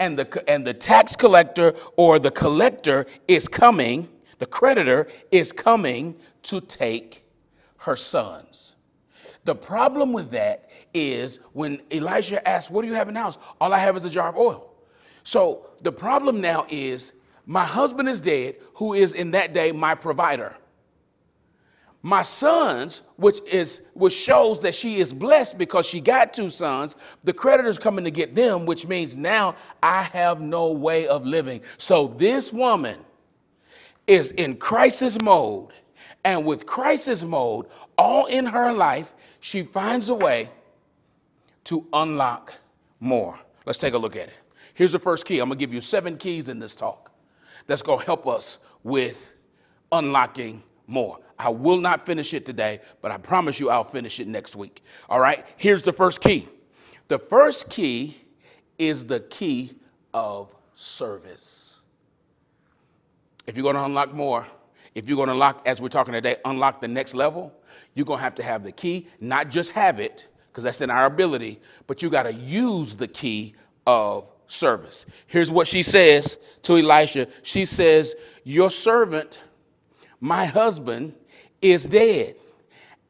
And 0.00 0.18
the, 0.18 0.44
and 0.48 0.66
the 0.66 0.74
tax 0.74 1.16
collector 1.16 1.74
or 1.96 2.18
the 2.18 2.30
collector 2.30 3.06
is 3.28 3.48
coming, 3.48 4.08
the 4.38 4.46
creditor 4.46 5.06
is 5.30 5.52
coming 5.52 6.16
to 6.44 6.60
take 6.60 7.24
her 7.78 7.96
sons. 7.96 8.74
The 9.44 9.54
problem 9.54 10.12
with 10.12 10.30
that 10.30 10.70
is 10.94 11.38
when 11.52 11.80
Elijah 11.92 12.46
asks, 12.48 12.70
What 12.70 12.82
do 12.82 12.88
you 12.88 12.94
have 12.94 13.08
in 13.08 13.14
the 13.14 13.20
house? 13.20 13.38
All 13.60 13.72
I 13.72 13.78
have 13.78 13.96
is 13.96 14.04
a 14.04 14.10
jar 14.10 14.28
of 14.28 14.36
oil. 14.36 14.74
So 15.22 15.66
the 15.82 15.92
problem 15.92 16.40
now 16.40 16.66
is 16.68 17.12
my 17.46 17.64
husband 17.64 18.08
is 18.08 18.20
dead, 18.20 18.56
who 18.74 18.94
is 18.94 19.12
in 19.12 19.30
that 19.32 19.52
day 19.52 19.70
my 19.72 19.94
provider. 19.94 20.56
My 22.04 22.20
sons, 22.20 23.00
which 23.16 23.40
is 23.50 23.80
which 23.94 24.12
shows 24.12 24.60
that 24.60 24.74
she 24.74 24.98
is 24.98 25.14
blessed 25.14 25.56
because 25.56 25.86
she 25.86 26.02
got 26.02 26.34
two 26.34 26.50
sons, 26.50 26.96
the 27.22 27.32
creditors 27.32 27.78
coming 27.78 28.04
to 28.04 28.10
get 28.10 28.34
them, 28.34 28.66
which 28.66 28.86
means 28.86 29.16
now 29.16 29.56
I 29.82 30.02
have 30.02 30.42
no 30.42 30.70
way 30.70 31.08
of 31.08 31.24
living. 31.24 31.62
So 31.78 32.08
this 32.08 32.52
woman 32.52 32.98
is 34.06 34.32
in 34.32 34.56
crisis 34.56 35.18
mode. 35.22 35.70
And 36.24 36.44
with 36.44 36.66
crisis 36.66 37.24
mode, 37.24 37.68
all 37.96 38.26
in 38.26 38.44
her 38.44 38.70
life, 38.70 39.14
she 39.40 39.62
finds 39.62 40.10
a 40.10 40.14
way 40.14 40.50
to 41.64 41.86
unlock 41.94 42.52
more. 43.00 43.38
Let's 43.64 43.78
take 43.78 43.94
a 43.94 43.98
look 43.98 44.14
at 44.14 44.28
it. 44.28 44.34
Here's 44.74 44.92
the 44.92 44.98
first 44.98 45.24
key. 45.24 45.38
I'm 45.38 45.48
to 45.48 45.56
give 45.56 45.72
you 45.72 45.80
seven 45.80 46.18
keys 46.18 46.50
in 46.50 46.58
this 46.58 46.74
talk 46.74 47.10
that's 47.66 47.80
to 47.80 47.96
help 47.96 48.26
us 48.26 48.58
with 48.82 49.34
unlocking 49.90 50.62
more. 50.86 51.18
I 51.38 51.48
will 51.48 51.78
not 51.78 52.06
finish 52.06 52.34
it 52.34 52.46
today, 52.46 52.80
but 53.02 53.10
I 53.10 53.16
promise 53.18 53.58
you 53.58 53.70
I'll 53.70 53.84
finish 53.84 54.20
it 54.20 54.28
next 54.28 54.56
week. 54.56 54.82
All 55.08 55.20
right? 55.20 55.44
Here's 55.56 55.82
the 55.82 55.92
first 55.92 56.20
key. 56.20 56.48
The 57.08 57.18
first 57.18 57.68
key 57.70 58.16
is 58.78 59.04
the 59.04 59.20
key 59.20 59.72
of 60.12 60.54
service. 60.74 61.82
If 63.46 63.56
you're 63.56 63.64
going 63.64 63.76
to 63.76 63.84
unlock 63.84 64.12
more, 64.12 64.46
if 64.94 65.08
you're 65.08 65.16
going 65.16 65.28
to 65.28 65.32
unlock, 65.32 65.62
as 65.66 65.82
we're 65.82 65.88
talking 65.88 66.14
today, 66.14 66.36
unlock 66.44 66.80
the 66.80 66.88
next 66.88 67.14
level, 67.14 67.52
you're 67.94 68.06
going 68.06 68.18
to 68.18 68.24
have 68.24 68.34
to 68.36 68.42
have 68.42 68.62
the 68.62 68.72
key, 68.72 69.08
not 69.20 69.50
just 69.50 69.72
have 69.72 70.00
it, 70.00 70.28
because 70.48 70.64
that's 70.64 70.80
in 70.80 70.90
our 70.90 71.06
ability, 71.06 71.60
but 71.86 72.02
you 72.02 72.08
got 72.08 72.24
to 72.24 72.32
use 72.32 72.94
the 72.94 73.08
key 73.08 73.54
of 73.86 74.28
service. 74.46 75.06
Here's 75.26 75.50
what 75.50 75.66
she 75.66 75.82
says 75.82 76.38
to 76.62 76.78
Elisha 76.78 77.28
She 77.42 77.64
says, 77.64 78.14
Your 78.44 78.70
servant, 78.70 79.40
my 80.20 80.44
husband, 80.44 81.14
is 81.64 81.84
dead, 81.84 82.36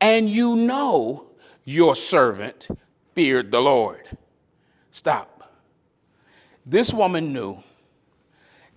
and 0.00 0.28
you 0.28 0.56
know 0.56 1.26
your 1.64 1.96
servant 1.96 2.68
feared 3.14 3.50
the 3.50 3.60
Lord. 3.60 4.16
Stop. 4.90 5.52
This 6.66 6.92
woman 6.92 7.32
knew 7.32 7.58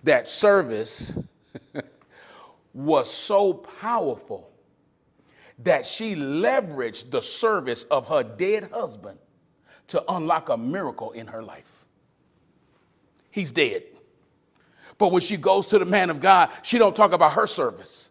that 0.04 0.28
service 0.28 1.16
was 2.74 3.10
so 3.10 3.54
powerful 3.54 4.50
that 5.60 5.84
she 5.84 6.14
leveraged 6.14 7.10
the 7.10 7.20
service 7.20 7.84
of 7.84 8.08
her 8.08 8.22
dead 8.22 8.70
husband 8.72 9.18
to 9.88 10.04
unlock 10.12 10.50
a 10.50 10.56
miracle 10.56 11.12
in 11.12 11.26
her 11.26 11.42
life 11.42 11.78
he's 13.38 13.52
dead. 13.52 13.84
But 14.98 15.12
when 15.12 15.20
she 15.20 15.36
goes 15.36 15.66
to 15.68 15.78
the 15.78 15.84
man 15.84 16.10
of 16.10 16.20
God, 16.20 16.50
she 16.62 16.76
don't 16.76 16.94
talk 16.94 17.12
about 17.12 17.32
her 17.32 17.46
service. 17.46 18.10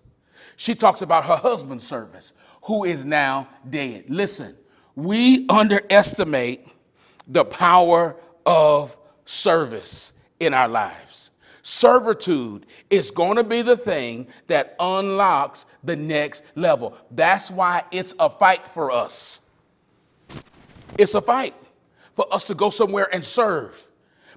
She 0.58 0.76
talks 0.76 1.02
about 1.02 1.26
her 1.26 1.38
husband's 1.38 1.88
service, 1.88 2.34
who 2.64 2.84
is 2.84 3.06
now 3.06 3.48
dead. 3.70 4.06
Listen, 4.10 4.58
we 4.96 5.48
underestimate 5.48 6.68
the 7.28 7.46
power 7.46 8.18
of 8.46 8.98
service 9.26 10.14
in 10.40 10.54
our 10.54 10.68
lives. 10.68 11.32
Servitude 11.62 12.66
is 12.90 13.12
going 13.12 13.36
to 13.36 13.44
be 13.44 13.62
the 13.62 13.78
thing 13.78 14.28
that 14.48 14.76
unlocks 14.80 15.66
the 15.84 15.96
next 15.96 16.44
level. 16.56 16.98
That's 17.12 17.52
why 17.52 17.84
it's 17.92 18.16
a 18.20 18.30
fight 18.30 18.68
for 18.68 18.90
us. 18.90 19.42
It's 20.98 21.14
a 21.14 21.22
fight 21.22 21.54
for 22.16 22.26
us 22.34 22.46
to 22.46 22.56
go 22.56 22.70
somewhere 22.70 23.14
and 23.14 23.24
serve 23.24 23.88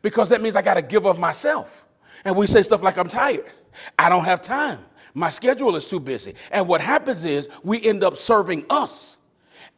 because 0.02 0.28
that 0.28 0.42
means 0.42 0.54
I 0.54 0.62
got 0.62 0.74
to 0.74 0.82
give 0.82 1.06
of 1.06 1.18
myself. 1.18 1.86
And 2.24 2.36
we 2.36 2.46
say 2.46 2.62
stuff 2.62 2.82
like, 2.82 2.98
I'm 2.98 3.08
tired. 3.08 3.50
I 3.98 4.08
don't 4.08 4.24
have 4.24 4.42
time. 4.42 4.80
My 5.14 5.30
schedule 5.30 5.76
is 5.76 5.86
too 5.86 6.00
busy. 6.00 6.34
And 6.50 6.68
what 6.68 6.80
happens 6.80 7.24
is 7.24 7.48
we 7.62 7.82
end 7.84 8.04
up 8.04 8.16
serving 8.16 8.66
us. 8.70 9.18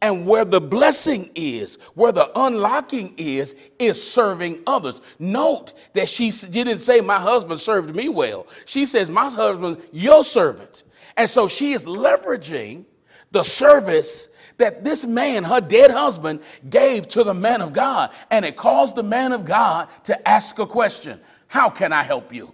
And 0.01 0.27
where 0.27 0.43
the 0.43 0.59
blessing 0.59 1.31
is, 1.33 1.77
where 1.93 2.11
the 2.11 2.29
unlocking 2.37 3.13
is, 3.17 3.55
is 3.79 4.01
serving 4.01 4.61
others. 4.67 4.99
Note 5.17 5.73
that 5.93 6.09
she, 6.09 6.29
didn't 6.29 6.79
say, 6.79 6.99
My 6.99 7.19
husband 7.19 7.61
served 7.61 7.95
me 7.95 8.09
well. 8.09 8.47
She 8.65 8.85
says, 8.85 9.09
My 9.09 9.29
husband, 9.29 9.81
your 9.91 10.23
servant. 10.25 10.83
And 11.15 11.29
so 11.29 11.47
she 11.47 11.73
is 11.73 11.85
leveraging 11.85 12.85
the 13.31 13.43
service 13.43 14.29
that 14.57 14.83
this 14.83 15.05
man, 15.05 15.43
her 15.43 15.61
dead 15.61 15.89
husband, 15.89 16.41
gave 16.69 17.07
to 17.09 17.23
the 17.23 17.33
man 17.33 17.61
of 17.61 17.73
God. 17.73 18.11
And 18.29 18.45
it 18.45 18.55
caused 18.55 18.95
the 18.95 19.03
man 19.03 19.31
of 19.31 19.45
God 19.45 19.87
to 20.05 20.27
ask 20.27 20.59
a 20.59 20.65
question 20.65 21.19
How 21.47 21.69
can 21.69 21.93
I 21.93 22.03
help 22.03 22.33
you? 22.33 22.53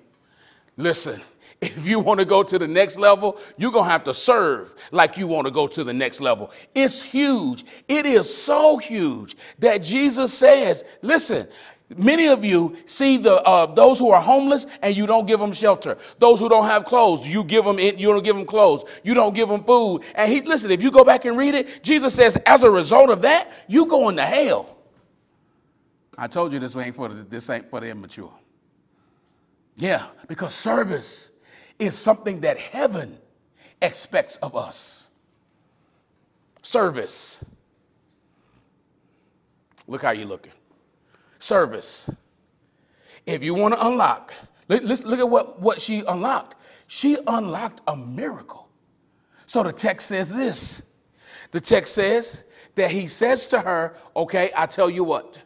Listen, 0.78 1.20
if 1.62 1.86
you 1.86 2.00
want 2.00 2.20
to 2.20 2.26
go 2.26 2.42
to 2.42 2.58
the 2.58 2.68
next 2.68 2.98
level, 2.98 3.38
you're 3.58 3.72
going 3.72 3.86
to 3.86 3.92
have 3.92 4.04
to 4.06 4.14
serve 4.14 4.74
like 4.92 5.18
you 5.18 5.28
want 5.28 5.46
to 5.46 5.52
go 5.52 5.68
to 5.68 5.84
the 5.84 5.94
next 5.94 6.22
level. 6.22 6.52
It's 6.74 7.02
huge. 7.02 7.66
It 7.88 8.06
is 8.06 8.34
so 8.34 8.78
huge 8.78 9.36
that 9.60 9.80
Jesus 9.80 10.34
says, 10.34 10.86
Listen, 11.02 11.48
Many 11.98 12.28
of 12.28 12.46
you 12.46 12.78
see 12.86 13.18
the 13.18 13.42
uh, 13.42 13.66
those 13.66 13.98
who 13.98 14.12
are 14.12 14.22
homeless 14.22 14.68
and 14.84 14.96
you 14.96 15.08
don't 15.08 15.26
give 15.26 15.40
them 15.40 15.52
shelter. 15.52 15.98
Those 16.20 16.40
who 16.40 16.48
don't 16.48 16.66
have 16.66 16.86
clothes, 16.86 17.28
you 17.28 17.44
give 17.44 17.66
them 17.66 17.80
you 17.80 18.14
don't 18.14 18.24
give 18.24 18.36
them 18.36 18.46
clothes. 18.46 18.84
You 19.04 19.16
don't 19.16 19.34
give 19.34 19.50
them 19.50 19.64
food. 19.64 20.04
And 20.14 20.32
he 20.32 20.42
listen, 20.42 20.70
if 20.70 20.84
you 20.84 20.92
go 20.92 21.04
back 21.04 21.26
and 21.26 21.36
read 21.36 21.56
it, 21.56 21.84
Jesus 21.84 22.14
says, 22.14 22.38
as 22.46 22.62
a 22.62 22.70
result 22.70 23.10
of 23.10 23.24
that, 23.24 23.52
you 23.68 23.88
go 23.88 24.10
into 24.10 24.24
hell. 24.24 24.78
I 26.16 26.28
told 26.28 26.54
you 26.54 26.60
this 26.60 26.76
ain't 26.76 26.96
for 26.96 27.10
the, 27.10 27.24
this 27.24 27.50
ain't 27.50 27.68
for 27.72 27.80
the 27.80 27.88
immature. 27.88 28.34
Yeah, 29.76 30.08
because 30.28 30.54
service 30.54 31.32
is 31.80 31.98
something 31.98 32.42
that 32.42 32.58
heaven 32.58 33.18
expects 33.82 34.36
of 34.38 34.56
us. 34.56 35.10
Service. 36.62 37.44
Look 39.88 40.04
how 40.04 40.12
you're 40.12 40.28
looking. 40.28 40.52
Service. 41.40 42.10
If 43.26 43.42
you 43.42 43.56
want 43.56 43.74
to 43.74 43.88
unlock, 43.88 44.34
let's 44.68 45.04
look 45.04 45.20
at 45.20 45.30
what, 45.30 45.62
what 45.62 45.82
she 45.82 46.04
unlocked. 46.08 46.58
She 46.88 47.18
unlocked 47.28 47.82
a 47.88 47.96
miracle. 47.96 48.68
So 49.46 49.64
the 49.64 49.72
text 49.72 50.08
says 50.08 50.34
this. 50.34 50.84
The 51.52 51.62
text 51.62 51.94
says 51.94 52.44
that 52.76 52.92
he 52.92 53.08
says 53.08 53.48
to 53.48 53.62
her, 53.62 53.96
Okay, 54.16 54.52
I 54.56 54.66
tell 54.66 54.90
you 54.90 55.04
what. 55.04 55.40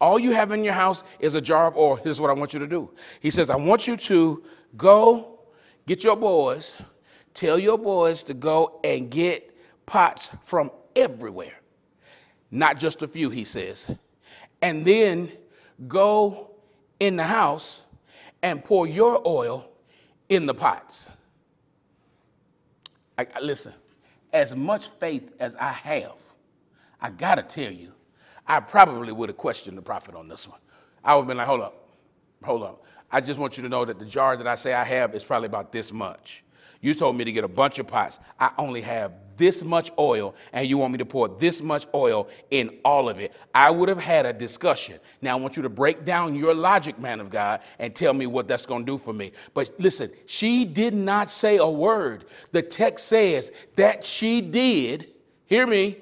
All 0.00 0.18
you 0.18 0.32
have 0.32 0.50
in 0.52 0.64
your 0.64 0.72
house 0.72 1.04
is 1.18 1.34
a 1.34 1.40
jar 1.40 1.66
of 1.66 1.76
oil. 1.76 1.96
Here's 1.96 2.20
what 2.20 2.30
I 2.30 2.32
want 2.32 2.54
you 2.54 2.60
to 2.60 2.66
do. 2.66 2.90
He 3.20 3.30
says, 3.30 3.50
I 3.50 3.56
want 3.56 3.86
you 3.86 3.96
to 3.96 4.42
go 4.76 5.39
get 5.90 6.04
your 6.04 6.14
boys, 6.14 6.76
tell 7.34 7.58
your 7.58 7.76
boys 7.76 8.22
to 8.22 8.32
go 8.32 8.78
and 8.84 9.10
get 9.10 9.52
pots 9.86 10.30
from 10.44 10.70
everywhere, 10.94 11.58
not 12.52 12.78
just 12.78 13.02
a 13.02 13.08
few, 13.08 13.28
he 13.28 13.42
says. 13.42 13.90
And 14.62 14.84
then 14.84 15.32
go 15.88 16.52
in 17.00 17.16
the 17.16 17.24
house 17.24 17.82
and 18.40 18.64
pour 18.64 18.86
your 18.86 19.20
oil 19.26 19.68
in 20.28 20.46
the 20.46 20.54
pots. 20.54 21.10
I, 23.18 23.26
listen, 23.42 23.74
as 24.32 24.54
much 24.54 24.90
faith 24.90 25.32
as 25.40 25.56
I 25.56 25.72
have, 25.72 26.14
I 27.00 27.10
gotta 27.10 27.42
tell 27.42 27.72
you, 27.72 27.90
I 28.46 28.60
probably 28.60 29.12
would 29.12 29.28
have 29.28 29.38
questioned 29.38 29.76
the 29.76 29.82
prophet 29.82 30.14
on 30.14 30.28
this 30.28 30.46
one. 30.46 30.60
I 31.02 31.16
would 31.16 31.22
have 31.22 31.28
been 31.28 31.38
like, 31.38 31.48
hold 31.48 31.62
up, 31.62 31.88
hold 32.44 32.62
up. 32.62 32.84
I 33.10 33.20
just 33.20 33.40
want 33.40 33.56
you 33.56 33.62
to 33.62 33.68
know 33.68 33.84
that 33.84 33.98
the 33.98 34.04
jar 34.04 34.36
that 34.36 34.46
I 34.46 34.54
say 34.54 34.72
I 34.72 34.84
have 34.84 35.14
is 35.14 35.24
probably 35.24 35.46
about 35.46 35.72
this 35.72 35.92
much. 35.92 36.44
You 36.80 36.94
told 36.94 37.16
me 37.16 37.24
to 37.24 37.32
get 37.32 37.44
a 37.44 37.48
bunch 37.48 37.78
of 37.78 37.86
pots. 37.86 38.18
I 38.38 38.52
only 38.56 38.80
have 38.80 39.12
this 39.36 39.64
much 39.64 39.90
oil, 39.98 40.34
and 40.52 40.68
you 40.68 40.78
want 40.78 40.92
me 40.92 40.98
to 40.98 41.06
pour 41.06 41.28
this 41.28 41.62
much 41.62 41.86
oil 41.94 42.28
in 42.50 42.78
all 42.84 43.08
of 43.08 43.18
it. 43.18 43.34
I 43.54 43.70
would 43.70 43.88
have 43.88 43.98
had 44.00 44.26
a 44.26 44.32
discussion. 44.32 44.98
Now, 45.22 45.36
I 45.36 45.40
want 45.40 45.56
you 45.56 45.62
to 45.62 45.68
break 45.68 46.04
down 46.04 46.34
your 46.34 46.54
logic, 46.54 46.98
man 46.98 47.20
of 47.20 47.30
God, 47.30 47.60
and 47.78 47.94
tell 47.94 48.12
me 48.12 48.26
what 48.26 48.48
that's 48.48 48.66
going 48.66 48.84
to 48.84 48.92
do 48.92 48.98
for 48.98 49.12
me. 49.12 49.32
But 49.54 49.72
listen, 49.78 50.10
she 50.26 50.64
did 50.64 50.94
not 50.94 51.30
say 51.30 51.56
a 51.56 51.68
word. 51.68 52.26
The 52.52 52.62
text 52.62 53.08
says 53.08 53.50
that 53.76 54.04
she 54.04 54.40
did, 54.40 55.08
hear 55.46 55.66
me, 55.66 55.96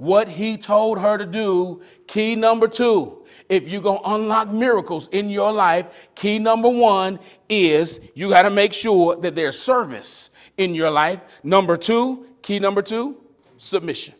what 0.00 0.28
he 0.28 0.56
told 0.56 0.98
her 0.98 1.18
to 1.18 1.26
do. 1.26 1.82
Key 2.06 2.34
number 2.34 2.66
two 2.66 3.20
if 3.50 3.68
you're 3.68 3.82
going 3.82 4.00
to 4.02 4.14
unlock 4.14 4.50
miracles 4.50 5.08
in 5.08 5.28
your 5.28 5.52
life, 5.52 6.08
key 6.14 6.38
number 6.38 6.68
one 6.68 7.18
is 7.48 8.00
you 8.14 8.30
got 8.30 8.42
to 8.42 8.50
make 8.50 8.72
sure 8.72 9.16
that 9.16 9.34
there's 9.34 9.58
service 9.58 10.30
in 10.56 10.72
your 10.74 10.88
life. 10.88 11.20
Number 11.42 11.76
two, 11.76 12.28
key 12.42 12.60
number 12.60 12.80
two, 12.80 13.16
submission. 13.58 14.14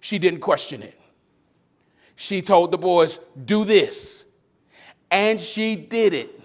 She 0.00 0.18
didn't 0.20 0.40
question 0.40 0.82
it. 0.82 0.98
She 2.14 2.42
told 2.42 2.70
the 2.70 2.78
boys, 2.78 3.18
do 3.44 3.64
this. 3.64 4.26
And 5.10 5.40
she 5.40 5.74
did 5.74 6.14
it. 6.14 6.40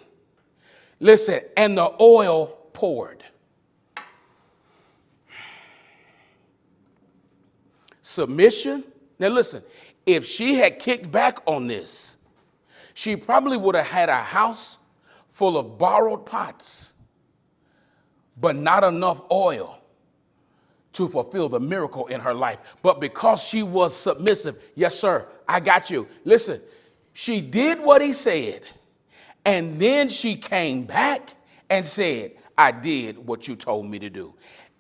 Listen, 0.99 1.41
and 1.55 1.77
the 1.77 1.93
oil 2.01 2.57
poured. 2.73 3.23
Submission. 8.07 8.85
Now, 9.19 9.27
listen, 9.27 9.61
if 10.05 10.25
she 10.25 10.55
had 10.55 10.79
kicked 10.79 11.11
back 11.11 11.39
on 11.45 11.67
this, 11.67 12.17
she 12.93 13.17
probably 13.17 13.57
would 13.57 13.75
have 13.75 13.85
had 13.85 14.07
a 14.07 14.15
house 14.15 14.79
full 15.29 15.57
of 15.57 15.77
borrowed 15.77 16.25
pots, 16.25 16.93
but 18.39 18.55
not 18.55 18.85
enough 18.85 19.21
oil 19.29 19.77
to 20.93 21.09
fulfill 21.09 21.49
the 21.49 21.59
miracle 21.59 22.07
in 22.07 22.21
her 22.21 22.33
life. 22.33 22.59
But 22.81 23.01
because 23.01 23.43
she 23.43 23.61
was 23.61 23.93
submissive, 23.95 24.57
yes, 24.73 24.97
sir, 24.97 25.27
I 25.47 25.59
got 25.59 25.89
you. 25.89 26.07
Listen, 26.23 26.61
she 27.11 27.41
did 27.41 27.79
what 27.79 28.01
he 28.01 28.13
said, 28.13 28.61
and 29.43 29.79
then 29.79 30.07
she 30.07 30.37
came 30.37 30.83
back 30.83 31.35
and 31.69 31.85
said, 31.85 32.31
I 32.57 32.71
did 32.71 33.17
what 33.17 33.49
you 33.49 33.57
told 33.57 33.85
me 33.85 33.99
to 33.99 34.09
do 34.09 34.33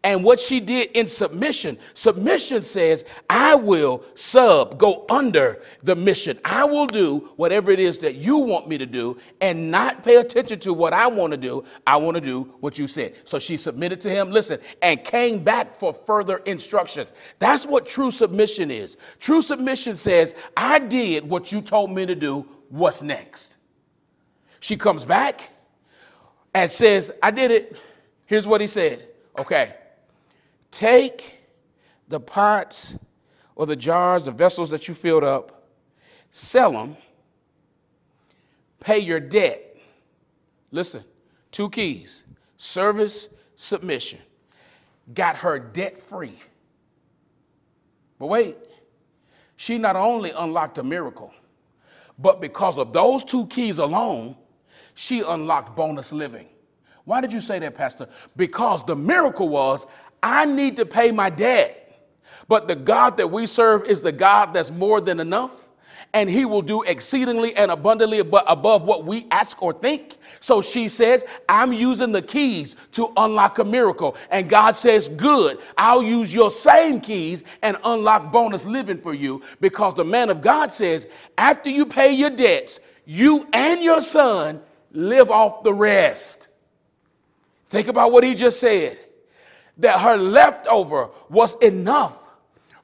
and 0.07 0.23
what 0.23 0.39
she 0.39 0.61
did 0.61 0.89
in 0.91 1.05
submission. 1.05 1.77
Submission 1.93 2.63
says, 2.63 3.03
I 3.29 3.55
will 3.55 4.05
sub, 4.13 4.79
go 4.79 5.05
under 5.09 5.61
the 5.83 5.97
mission. 5.97 6.39
I 6.45 6.63
will 6.63 6.85
do 6.85 7.29
whatever 7.35 7.71
it 7.71 7.79
is 7.81 7.99
that 7.99 8.15
you 8.15 8.37
want 8.37 8.69
me 8.69 8.77
to 8.77 8.85
do 8.85 9.17
and 9.41 9.69
not 9.69 10.05
pay 10.05 10.15
attention 10.15 10.59
to 10.59 10.73
what 10.73 10.93
I 10.93 11.07
want 11.07 11.31
to 11.31 11.37
do. 11.37 11.65
I 11.85 11.97
want 11.97 12.15
to 12.15 12.21
do 12.21 12.43
what 12.61 12.79
you 12.79 12.87
said. 12.87 13.15
So 13.25 13.37
she 13.37 13.57
submitted 13.57 13.99
to 13.99 14.09
him, 14.09 14.31
listen, 14.31 14.61
and 14.81 15.03
came 15.03 15.43
back 15.43 15.77
for 15.77 15.91
further 15.91 16.37
instructions. 16.37 17.11
That's 17.39 17.65
what 17.65 17.85
true 17.85 18.09
submission 18.09 18.71
is. 18.71 18.95
True 19.19 19.41
submission 19.41 19.97
says, 19.97 20.35
I 20.55 20.79
did 20.79 21.29
what 21.29 21.51
you 21.51 21.59
told 21.59 21.91
me 21.91 22.05
to 22.05 22.15
do. 22.15 22.47
What's 22.69 23.01
next? 23.01 23.57
She 24.61 24.77
comes 24.77 25.03
back 25.03 25.49
and 26.53 26.71
says, 26.71 27.11
I 27.21 27.29
did 27.29 27.51
it. 27.51 27.81
Here's 28.25 28.47
what 28.47 28.61
he 28.61 28.67
said. 28.67 29.09
Okay. 29.37 29.73
Take 30.71 31.39
the 32.07 32.19
pots 32.19 32.97
or 33.55 33.65
the 33.65 33.75
jars, 33.75 34.25
the 34.25 34.31
vessels 34.31 34.69
that 34.69 34.87
you 34.87 34.93
filled 34.93 35.23
up, 35.23 35.67
sell 36.29 36.71
them, 36.71 36.95
pay 38.79 38.99
your 38.99 39.19
debt. 39.19 39.75
Listen, 40.71 41.03
two 41.51 41.69
keys 41.69 42.23
service, 42.57 43.29
submission. 43.55 44.19
Got 45.13 45.37
her 45.37 45.57
debt 45.57 46.01
free. 46.01 46.37
But 48.19 48.27
wait, 48.27 48.57
she 49.55 49.77
not 49.77 49.95
only 49.95 50.31
unlocked 50.31 50.77
a 50.79 50.83
miracle, 50.83 51.33
but 52.19 52.41
because 52.41 52.77
of 52.77 52.93
those 52.93 53.23
two 53.23 53.45
keys 53.47 53.79
alone, 53.79 54.35
she 54.95 55.21
unlocked 55.21 55.75
bonus 55.75 56.11
living. 56.11 56.47
Why 57.05 57.21
did 57.21 57.31
you 57.31 57.39
say 57.39 57.59
that, 57.59 57.73
Pastor? 57.73 58.09
Because 58.35 58.83
the 58.83 58.95
miracle 58.95 59.47
was 59.47 59.87
I 60.21 60.45
need 60.45 60.77
to 60.77 60.85
pay 60.85 61.11
my 61.11 61.29
debt. 61.29 61.83
But 62.47 62.67
the 62.67 62.75
God 62.75 63.17
that 63.17 63.29
we 63.29 63.45
serve 63.45 63.85
is 63.85 64.01
the 64.01 64.11
God 64.11 64.53
that's 64.53 64.71
more 64.71 65.01
than 65.01 65.19
enough. 65.19 65.69
And 66.13 66.29
he 66.29 66.45
will 66.45 66.61
do 66.61 66.83
exceedingly 66.83 67.53
and 67.55 67.69
abundantly 67.69 68.19
above 68.19 68.83
what 68.83 69.05
we 69.05 69.27
ask 69.29 69.61
or 69.61 69.73
think. 69.73 70.17
So 70.39 70.61
she 70.61 70.87
says, 70.87 71.25
I'm 71.49 71.73
using 71.73 72.13
the 72.13 72.21
keys 72.21 72.77
to 72.93 73.11
unlock 73.17 73.59
a 73.59 73.65
miracle. 73.65 74.15
And 74.31 74.49
God 74.49 74.77
says, 74.77 75.09
Good, 75.09 75.59
I'll 75.77 76.01
use 76.01 76.33
your 76.33 76.49
same 76.49 77.01
keys 77.01 77.43
and 77.61 77.77
unlock 77.83 78.31
bonus 78.31 78.63
living 78.63 79.01
for 79.01 79.13
you. 79.13 79.43
Because 79.59 79.95
the 79.95 80.05
man 80.05 80.29
of 80.29 80.41
God 80.41 80.71
says, 80.71 81.07
After 81.37 81.69
you 81.69 81.85
pay 81.85 82.11
your 82.13 82.29
debts, 82.29 82.79
you 83.05 83.45
and 83.51 83.83
your 83.83 84.01
son 84.01 84.61
live 84.93 85.29
off 85.29 85.63
the 85.63 85.73
rest. 85.73 86.47
Think 87.69 87.89
about 87.89 88.13
what 88.13 88.23
he 88.23 88.33
just 88.33 88.61
said 88.61 88.97
that 89.79 89.99
her 89.99 90.17
leftover 90.17 91.09
was 91.29 91.55
enough 91.61 92.17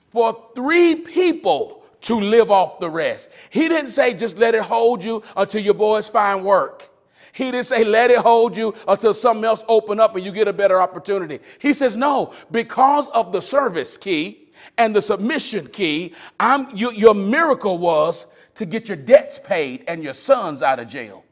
for 0.10 0.50
three 0.54 0.96
people 0.96 1.84
to 2.02 2.20
live 2.20 2.52
off 2.52 2.80
the 2.80 2.90
rest. 2.90 3.30
He 3.50 3.68
didn't 3.68 3.90
say 3.90 4.14
just 4.14 4.38
let 4.38 4.56
it 4.56 4.62
hold 4.62 5.04
you 5.04 5.24
until 5.36 5.62
your 5.62 5.74
boys 5.74 6.10
find 6.10 6.44
work. 6.44 6.90
He 7.32 7.46
didn't 7.46 7.66
say 7.66 7.84
let 7.84 8.12
it 8.12 8.20
hold 8.20 8.56
you 8.56 8.76
until 8.88 9.14
something 9.14 9.44
else 9.44 9.66
open 9.68 10.00
up 10.00 10.16
and 10.16 10.24
you 10.24 10.32
get 10.32 10.48
a 10.48 10.54
better 10.54 10.80
opportunity. 10.80 11.40
He 11.60 11.74
says 11.74 11.98
no, 11.98 12.34
because 12.52 13.10
of 13.10 13.32
the 13.32 13.42
service 13.42 13.98
key 13.98 14.50
and 14.78 14.96
the 14.96 15.02
submission 15.02 15.68
key, 15.68 16.14
I'm, 16.40 16.76
you, 16.76 16.92
your 16.92 17.16
miracle 17.16 17.80
was 17.80 18.28
to 18.56 18.66
get 18.66 18.88
your 18.88 18.98
debts 18.98 19.40
paid 19.40 19.84
and 19.88 20.04
your 20.04 20.14
sons 20.14 20.62
out 20.62 20.80
of 20.80 20.88
jail. 20.88 21.26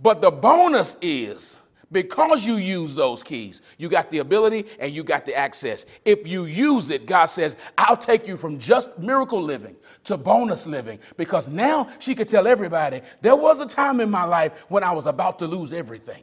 But 0.00 0.20
the 0.20 0.30
bonus 0.30 0.96
is 1.00 1.58
because 1.90 2.44
you 2.44 2.56
use 2.56 2.94
those 2.94 3.22
keys, 3.22 3.62
you 3.78 3.88
got 3.88 4.10
the 4.10 4.18
ability 4.18 4.66
and 4.78 4.92
you 4.92 5.02
got 5.02 5.24
the 5.24 5.34
access. 5.34 5.86
If 6.04 6.28
you 6.28 6.44
use 6.44 6.90
it, 6.90 7.06
God 7.06 7.26
says, 7.26 7.56
I'll 7.78 7.96
take 7.96 8.26
you 8.26 8.36
from 8.36 8.58
just 8.58 8.98
miracle 8.98 9.42
living 9.42 9.76
to 10.04 10.16
bonus 10.18 10.66
living. 10.66 10.98
Because 11.16 11.48
now 11.48 11.88
she 11.98 12.14
could 12.14 12.28
tell 12.28 12.46
everybody, 12.46 13.00
there 13.22 13.36
was 13.36 13.60
a 13.60 13.66
time 13.66 14.00
in 14.00 14.10
my 14.10 14.24
life 14.24 14.66
when 14.68 14.82
I 14.82 14.92
was 14.92 15.06
about 15.06 15.38
to 15.38 15.46
lose 15.46 15.72
everything. 15.72 16.22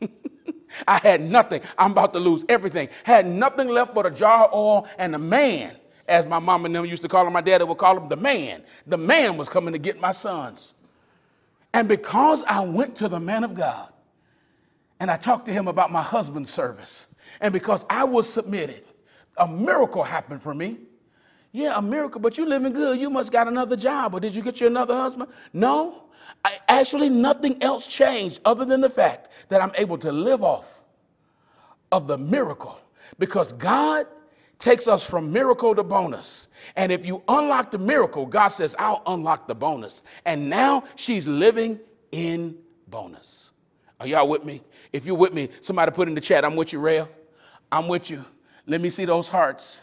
I 0.88 0.98
had 0.98 1.20
nothing. 1.20 1.62
I'm 1.76 1.92
about 1.92 2.12
to 2.14 2.18
lose 2.18 2.44
everything. 2.48 2.88
Had 3.04 3.26
nothing 3.26 3.68
left 3.68 3.94
but 3.94 4.04
a 4.04 4.10
jar 4.10 4.46
of 4.46 4.54
oil 4.54 4.88
and 4.98 5.14
a 5.14 5.18
man, 5.18 5.76
as 6.08 6.26
my 6.26 6.38
mom 6.38 6.64
and 6.64 6.74
them 6.74 6.84
used 6.86 7.02
to 7.02 7.08
call 7.08 7.26
him, 7.26 7.32
my 7.34 7.40
daddy 7.40 7.64
would 7.64 7.78
call 7.78 7.96
him 7.96 8.08
the 8.08 8.16
man. 8.16 8.62
The 8.86 8.98
man 8.98 9.36
was 9.36 9.48
coming 9.48 9.72
to 9.72 9.78
get 9.78 10.00
my 10.00 10.10
sons. 10.10 10.74
And 11.72 11.86
because 11.86 12.42
I 12.44 12.60
went 12.64 12.96
to 12.96 13.08
the 13.08 13.20
man 13.20 13.44
of 13.44 13.54
God, 13.54 13.90
and 15.00 15.10
I 15.10 15.16
talked 15.16 15.46
to 15.46 15.52
him 15.52 15.68
about 15.68 15.92
my 15.92 16.02
husband's 16.02 16.50
service. 16.50 17.06
And 17.40 17.52
because 17.52 17.86
I 17.88 18.04
was 18.04 18.30
submitted, 18.30 18.84
a 19.36 19.46
miracle 19.46 20.02
happened 20.02 20.42
for 20.42 20.54
me. 20.54 20.78
Yeah, 21.52 21.78
a 21.78 21.82
miracle, 21.82 22.20
but 22.20 22.36
you're 22.36 22.46
living 22.46 22.72
good. 22.72 23.00
You 23.00 23.08
must 23.08 23.32
got 23.32 23.48
another 23.48 23.76
job, 23.76 24.14
or 24.14 24.20
did 24.20 24.34
you 24.34 24.42
get 24.42 24.60
you 24.60 24.66
another 24.66 24.94
husband? 24.94 25.30
No. 25.52 26.04
I, 26.44 26.58
actually, 26.68 27.08
nothing 27.08 27.62
else 27.62 27.86
changed 27.86 28.40
other 28.44 28.64
than 28.64 28.80
the 28.80 28.90
fact 28.90 29.30
that 29.48 29.62
I'm 29.62 29.72
able 29.76 29.96
to 29.98 30.12
live 30.12 30.42
off 30.42 30.66
of 31.90 32.06
the 32.06 32.18
miracle 32.18 32.78
because 33.18 33.52
God 33.54 34.06
takes 34.58 34.88
us 34.88 35.08
from 35.08 35.32
miracle 35.32 35.74
to 35.74 35.82
bonus. 35.82 36.48
And 36.76 36.92
if 36.92 37.06
you 37.06 37.22
unlock 37.28 37.70
the 37.70 37.78
miracle, 37.78 38.26
God 38.26 38.48
says, 38.48 38.74
I'll 38.78 39.02
unlock 39.06 39.46
the 39.46 39.54
bonus. 39.54 40.02
And 40.24 40.50
now 40.50 40.84
she's 40.96 41.26
living 41.26 41.80
in 42.12 42.58
bonus. 42.88 43.52
Are 44.00 44.06
y'all 44.06 44.28
with 44.28 44.44
me? 44.44 44.62
If 44.92 45.06
you're 45.06 45.16
with 45.16 45.32
me, 45.32 45.50
somebody 45.60 45.92
put 45.92 46.08
in 46.08 46.14
the 46.14 46.20
chat, 46.20 46.44
I'm 46.44 46.56
with 46.56 46.72
you, 46.72 46.80
Rail. 46.80 47.08
I'm 47.70 47.88
with 47.88 48.10
you. 48.10 48.24
Let 48.66 48.80
me 48.80 48.90
see 48.90 49.04
those 49.04 49.28
hearts. 49.28 49.82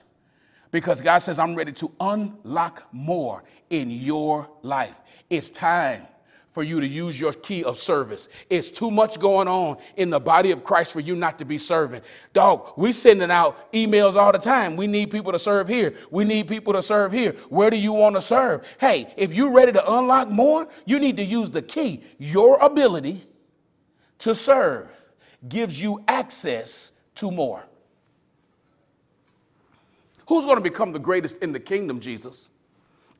Because 0.71 0.99
God 1.01 1.19
says, 1.19 1.39
I'm 1.39 1.55
ready 1.55 1.71
to 1.73 1.91
unlock 1.99 2.83
more 2.91 3.43
in 3.69 3.89
your 3.89 4.49
life. 4.61 4.95
It's 5.29 5.49
time 5.49 6.05
for 6.51 6.63
you 6.63 6.79
to 6.79 6.87
use 6.87 7.19
your 7.19 7.33
key 7.33 7.65
of 7.65 7.77
service. 7.77 8.29
It's 8.49 8.71
too 8.71 8.89
much 8.89 9.19
going 9.19 9.47
on 9.47 9.77
in 9.97 10.09
the 10.09 10.19
body 10.19 10.51
of 10.51 10.63
Christ 10.63 10.93
for 10.93 11.01
you 11.01 11.15
not 11.15 11.37
to 11.39 11.45
be 11.45 11.57
serving. 11.57 12.01
Dog, 12.31 12.71
we 12.77 12.93
sending 12.93 13.29
out 13.29 13.71
emails 13.73 14.15
all 14.15 14.31
the 14.31 14.39
time. 14.39 14.77
We 14.77 14.87
need 14.87 15.11
people 15.11 15.33
to 15.33 15.39
serve 15.39 15.67
here. 15.67 15.93
We 16.11 16.23
need 16.23 16.47
people 16.47 16.71
to 16.71 16.81
serve 16.81 17.11
here. 17.11 17.33
Where 17.49 17.69
do 17.69 17.75
you 17.75 17.91
want 17.91 18.15
to 18.15 18.21
serve? 18.21 18.65
Hey, 18.79 19.13
if 19.17 19.33
you're 19.33 19.51
ready 19.51 19.73
to 19.73 19.93
unlock 19.93 20.29
more, 20.29 20.67
you 20.85 20.97
need 20.97 21.17
to 21.17 21.25
use 21.25 21.51
the 21.51 21.61
key. 21.61 22.03
Your 22.19 22.57
ability 22.59 23.27
to 24.19 24.33
serve 24.33 24.89
gives 25.47 25.81
you 25.81 26.03
access 26.07 26.91
to 27.15 27.31
more. 27.31 27.65
Who's 30.27 30.45
going 30.45 30.57
to 30.57 30.61
become 30.61 30.91
the 30.91 30.99
greatest 30.99 31.37
in 31.37 31.51
the 31.51 31.59
kingdom, 31.59 31.99
Jesus? 31.99 32.49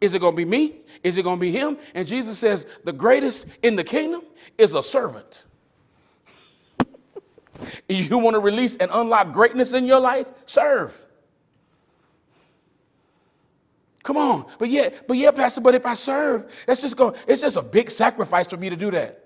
Is 0.01 0.13
it 0.13 0.19
going 0.19 0.33
to 0.33 0.37
be 0.37 0.45
me? 0.45 0.77
Is 1.03 1.17
it 1.17 1.23
going 1.23 1.37
to 1.37 1.41
be 1.41 1.51
him? 1.51 1.77
And 1.93 2.07
Jesus 2.07 2.37
says, 2.37 2.65
the 2.83 2.93
greatest 2.93 3.45
in 3.63 3.75
the 3.75 3.83
kingdom 3.83 4.23
is 4.57 4.73
a 4.73 4.83
servant. 4.83 5.43
you 7.87 8.17
want 8.17 8.35
to 8.35 8.39
release 8.39 8.75
and 8.77 8.91
unlock 8.93 9.31
greatness 9.31 9.73
in 9.73 9.85
your 9.85 9.99
life? 9.99 10.27
Serve. 10.45 11.05
Come 14.03 14.17
on. 14.17 14.45
But 14.59 14.69
yeah, 14.69 14.89
but 15.07 15.17
yeah, 15.17 15.31
Pastor, 15.31 15.61
but 15.61 15.73
if 15.73 15.85
I 15.85 15.95
serve, 15.95 16.51
that's 16.67 16.81
just 16.81 16.95
going, 16.95 17.15
it's 17.27 17.41
just 17.41 17.57
a 17.57 17.63
big 17.63 17.89
sacrifice 17.89 18.47
for 18.47 18.57
me 18.57 18.69
to 18.69 18.75
do 18.75 18.91
that. 18.91 19.25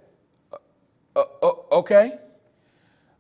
Uh, 1.16 1.24
uh, 1.44 1.52
okay. 1.74 2.18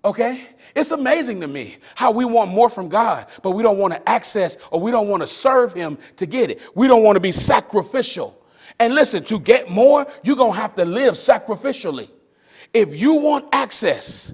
Okay? 0.04 0.42
It's 0.76 0.92
amazing 0.92 1.42
to 1.42 1.48
me 1.48 1.78
how 1.96 2.12
we 2.12 2.26
want 2.26 2.52
more 2.52 2.70
from 2.70 2.88
God, 2.88 3.28
but 3.44 3.52
we 3.52 3.64
don't 3.64 3.78
want 3.78 3.94
to 3.94 4.10
access 4.10 4.58
or 4.72 4.80
we 4.80 4.92
don't 4.92 5.10
want 5.10 5.22
to 5.22 5.28
serve 5.28 5.74
Him 5.74 5.98
to 6.16 6.26
get 6.26 6.50
it. 6.50 6.62
We 6.76 6.88
don't 6.88 7.04
want 7.04 7.18
to 7.18 7.20
be 7.20 7.32
sacrificial. 7.32 8.40
And 8.80 8.96
listen, 8.96 9.24
to 9.26 9.40
get 9.40 9.70
more, 9.70 10.08
you're 10.24 10.38
going 10.38 10.54
to 10.54 10.60
have 10.60 10.76
to 10.76 10.86
live 10.86 11.16
sacrificially. 11.16 12.10
If 12.74 12.96
you 12.96 13.14
want 13.14 13.46
access, 13.52 14.34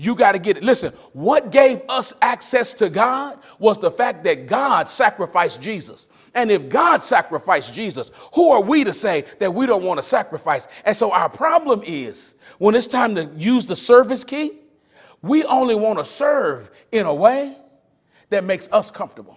you 0.00 0.14
got 0.14 0.32
to 0.32 0.38
get 0.38 0.56
it. 0.56 0.62
Listen, 0.62 0.92
what 1.12 1.50
gave 1.50 1.82
us 1.88 2.14
access 2.22 2.72
to 2.74 2.88
God 2.88 3.40
was 3.58 3.78
the 3.78 3.90
fact 3.90 4.22
that 4.24 4.46
God 4.46 4.88
sacrificed 4.88 5.60
Jesus. 5.60 6.06
And 6.34 6.52
if 6.52 6.68
God 6.68 7.02
sacrificed 7.02 7.74
Jesus, 7.74 8.12
who 8.32 8.50
are 8.50 8.62
we 8.62 8.84
to 8.84 8.92
say 8.92 9.24
that 9.40 9.52
we 9.52 9.66
don't 9.66 9.82
want 9.82 9.98
to 9.98 10.02
sacrifice? 10.04 10.68
And 10.84 10.96
so 10.96 11.10
our 11.10 11.28
problem 11.28 11.82
is 11.84 12.36
when 12.58 12.76
it's 12.76 12.86
time 12.86 13.16
to 13.16 13.28
use 13.36 13.66
the 13.66 13.74
service 13.74 14.22
key, 14.22 14.52
we 15.20 15.42
only 15.44 15.74
want 15.74 15.98
to 15.98 16.04
serve 16.04 16.70
in 16.92 17.04
a 17.06 17.14
way 17.14 17.56
that 18.30 18.44
makes 18.44 18.68
us 18.70 18.92
comfortable. 18.92 19.36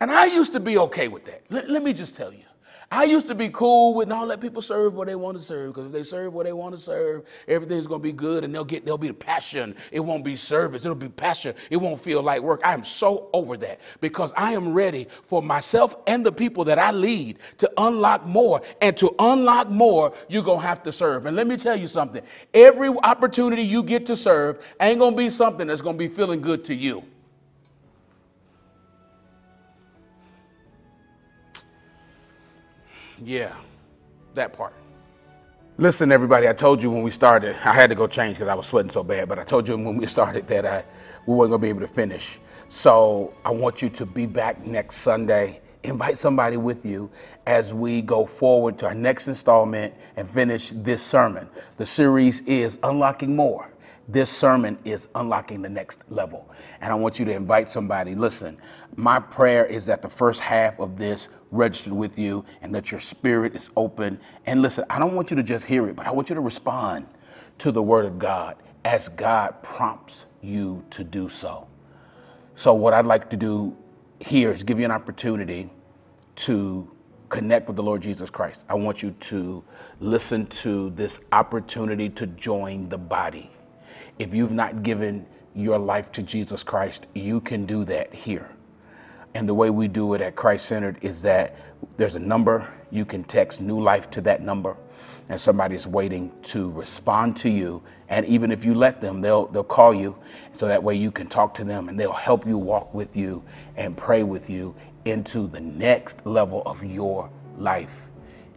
And 0.00 0.10
I 0.10 0.24
used 0.24 0.54
to 0.54 0.60
be 0.60 0.78
okay 0.78 1.08
with 1.08 1.26
that. 1.26 1.42
Let, 1.50 1.68
let 1.68 1.82
me 1.82 1.92
just 1.92 2.16
tell 2.16 2.32
you. 2.32 2.44
I 2.90 3.02
used 3.02 3.26
to 3.26 3.34
be 3.34 3.48
cool 3.48 3.94
with 3.94 4.06
not 4.06 4.28
let 4.28 4.40
people 4.40 4.62
serve 4.62 4.94
what 4.94 5.08
they 5.08 5.16
want 5.16 5.36
to 5.36 5.42
serve 5.42 5.74
because 5.74 5.86
if 5.86 5.92
they 5.92 6.04
serve 6.04 6.32
what 6.32 6.46
they 6.46 6.52
want 6.52 6.72
to 6.76 6.80
serve, 6.80 7.24
everything's 7.48 7.88
going 7.88 8.00
to 8.00 8.02
be 8.02 8.12
good 8.12 8.44
and 8.44 8.54
they'll 8.54 8.64
get 8.64 8.84
there'll 8.84 8.96
be 8.96 9.08
the 9.08 9.14
passion. 9.14 9.74
It 9.90 9.98
won't 9.98 10.22
be 10.22 10.36
service. 10.36 10.84
It'll 10.84 10.94
be 10.94 11.08
passion. 11.08 11.56
It 11.68 11.78
won't 11.78 12.00
feel 12.00 12.22
like 12.22 12.42
work. 12.42 12.60
I 12.64 12.74
am 12.74 12.84
so 12.84 13.28
over 13.32 13.56
that 13.56 13.80
because 14.00 14.32
I 14.36 14.52
am 14.52 14.72
ready 14.72 15.08
for 15.24 15.42
myself 15.42 15.96
and 16.06 16.24
the 16.24 16.30
people 16.30 16.64
that 16.64 16.78
I 16.78 16.92
lead 16.92 17.40
to 17.58 17.70
unlock 17.76 18.24
more. 18.24 18.62
And 18.80 18.96
to 18.98 19.12
unlock 19.18 19.68
more, 19.68 20.14
you're 20.28 20.44
going 20.44 20.60
to 20.60 20.66
have 20.66 20.82
to 20.84 20.92
serve. 20.92 21.26
And 21.26 21.36
let 21.36 21.48
me 21.48 21.56
tell 21.56 21.76
you 21.76 21.88
something. 21.88 22.22
Every 22.54 22.88
opportunity 22.88 23.62
you 23.62 23.82
get 23.82 24.06
to 24.06 24.16
serve 24.16 24.64
ain't 24.80 25.00
going 25.00 25.14
to 25.14 25.18
be 25.18 25.30
something 25.30 25.66
that's 25.66 25.82
going 25.82 25.96
to 25.96 25.98
be 25.98 26.08
feeling 26.08 26.40
good 26.40 26.64
to 26.66 26.74
you. 26.74 27.02
Yeah, 33.24 33.52
that 34.34 34.52
part. 34.52 34.74
Listen, 35.78 36.10
everybody, 36.10 36.48
I 36.48 36.52
told 36.52 36.82
you 36.82 36.90
when 36.90 37.02
we 37.02 37.10
started, 37.10 37.54
I 37.64 37.72
had 37.72 37.90
to 37.90 37.96
go 37.96 38.06
change 38.06 38.36
because 38.36 38.48
I 38.48 38.54
was 38.54 38.66
sweating 38.66 38.90
so 38.90 39.02
bad, 39.02 39.28
but 39.28 39.38
I 39.38 39.44
told 39.44 39.68
you 39.68 39.76
when 39.76 39.96
we 39.96 40.06
started 40.06 40.46
that 40.48 40.64
I, 40.64 40.84
we 41.26 41.34
weren't 41.34 41.50
going 41.50 41.60
to 41.60 41.64
be 41.64 41.68
able 41.68 41.80
to 41.80 41.88
finish. 41.88 42.40
So 42.68 43.34
I 43.44 43.50
want 43.50 43.82
you 43.82 43.88
to 43.90 44.06
be 44.06 44.26
back 44.26 44.64
next 44.64 44.96
Sunday. 44.96 45.60
Invite 45.82 46.18
somebody 46.18 46.56
with 46.56 46.84
you 46.84 47.10
as 47.46 47.74
we 47.74 48.02
go 48.02 48.26
forward 48.26 48.78
to 48.78 48.86
our 48.86 48.94
next 48.94 49.28
installment 49.28 49.94
and 50.16 50.28
finish 50.28 50.70
this 50.70 51.02
sermon. 51.02 51.48
The 51.76 51.86
series 51.86 52.40
is 52.42 52.78
Unlocking 52.82 53.36
More. 53.36 53.68
This 54.08 54.30
sermon 54.30 54.78
is 54.84 55.08
unlocking 55.16 55.62
the 55.62 55.68
next 55.68 56.04
level. 56.10 56.48
And 56.80 56.92
I 56.92 56.94
want 56.94 57.18
you 57.18 57.24
to 57.26 57.32
invite 57.32 57.68
somebody. 57.68 58.14
Listen, 58.14 58.56
my 58.94 59.18
prayer 59.18 59.66
is 59.66 59.86
that 59.86 60.00
the 60.00 60.08
first 60.08 60.40
half 60.40 60.78
of 60.78 60.96
this 60.96 61.30
registered 61.50 61.92
with 61.92 62.18
you 62.18 62.44
and 62.62 62.72
that 62.74 62.92
your 62.92 63.00
spirit 63.00 63.56
is 63.56 63.70
open. 63.76 64.20
And 64.46 64.62
listen, 64.62 64.84
I 64.90 65.00
don't 65.00 65.14
want 65.16 65.30
you 65.30 65.36
to 65.36 65.42
just 65.42 65.66
hear 65.66 65.88
it, 65.88 65.96
but 65.96 66.06
I 66.06 66.12
want 66.12 66.28
you 66.28 66.34
to 66.36 66.40
respond 66.40 67.06
to 67.58 67.72
the 67.72 67.82
word 67.82 68.04
of 68.04 68.18
God 68.18 68.56
as 68.84 69.08
God 69.08 69.60
prompts 69.62 70.26
you 70.40 70.84
to 70.90 71.02
do 71.02 71.28
so. 71.28 71.66
So, 72.54 72.74
what 72.74 72.94
I'd 72.94 73.06
like 73.06 73.28
to 73.30 73.36
do 73.36 73.76
here 74.20 74.50
is 74.52 74.62
give 74.62 74.78
you 74.78 74.84
an 74.84 74.92
opportunity 74.92 75.70
to 76.36 76.88
connect 77.28 77.66
with 77.66 77.76
the 77.76 77.82
Lord 77.82 78.02
Jesus 78.02 78.30
Christ. 78.30 78.64
I 78.68 78.74
want 78.74 79.02
you 79.02 79.10
to 79.10 79.64
listen 80.00 80.46
to 80.46 80.90
this 80.90 81.20
opportunity 81.32 82.08
to 82.10 82.26
join 82.28 82.88
the 82.88 82.98
body. 82.98 83.50
If 84.18 84.34
you've 84.34 84.52
not 84.52 84.82
given 84.82 85.26
your 85.54 85.78
life 85.78 86.12
to 86.12 86.22
Jesus 86.22 86.62
Christ, 86.62 87.06
you 87.14 87.40
can 87.40 87.66
do 87.66 87.84
that 87.84 88.14
here. 88.14 88.48
And 89.34 89.48
the 89.48 89.54
way 89.54 89.68
we 89.68 89.88
do 89.88 90.14
it 90.14 90.20
at 90.22 90.34
Christ 90.34 90.66
Centered 90.66 90.96
is 91.02 91.22
that 91.22 91.56
there's 91.98 92.14
a 92.14 92.20
number, 92.20 92.72
you 92.90 93.04
can 93.04 93.24
text 93.24 93.60
new 93.60 93.80
life 93.80 94.08
to 94.10 94.20
that 94.22 94.42
number, 94.42 94.76
and 95.28 95.38
somebody's 95.38 95.86
waiting 95.86 96.32
to 96.44 96.70
respond 96.70 97.36
to 97.38 97.50
you. 97.50 97.82
And 98.08 98.24
even 98.26 98.50
if 98.50 98.64
you 98.64 98.74
let 98.74 99.00
them, 99.00 99.20
they'll, 99.20 99.46
they'll 99.46 99.64
call 99.64 99.92
you 99.92 100.16
so 100.52 100.66
that 100.68 100.82
way 100.82 100.94
you 100.94 101.10
can 101.10 101.26
talk 101.26 101.52
to 101.54 101.64
them 101.64 101.88
and 101.88 102.00
they'll 102.00 102.12
help 102.12 102.46
you 102.46 102.56
walk 102.56 102.94
with 102.94 103.16
you 103.16 103.42
and 103.76 103.96
pray 103.96 104.22
with 104.22 104.48
you 104.48 104.74
into 105.04 105.46
the 105.46 105.60
next 105.60 106.24
level 106.24 106.62
of 106.64 106.82
your 106.82 107.30
life. 107.56 108.08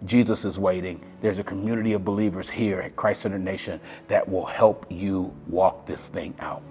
Jesus 0.05 0.45
is 0.45 0.57
waiting. 0.57 1.05
There's 1.19 1.39
a 1.39 1.43
community 1.43 1.93
of 1.93 2.05
believers 2.05 2.49
here 2.49 2.79
at 2.79 2.95
Christ 2.95 3.21
Center 3.21 3.39
Nation 3.39 3.79
that 4.07 4.27
will 4.27 4.45
help 4.45 4.85
you 4.89 5.33
walk 5.47 5.85
this 5.85 6.09
thing 6.09 6.33
out. 6.39 6.62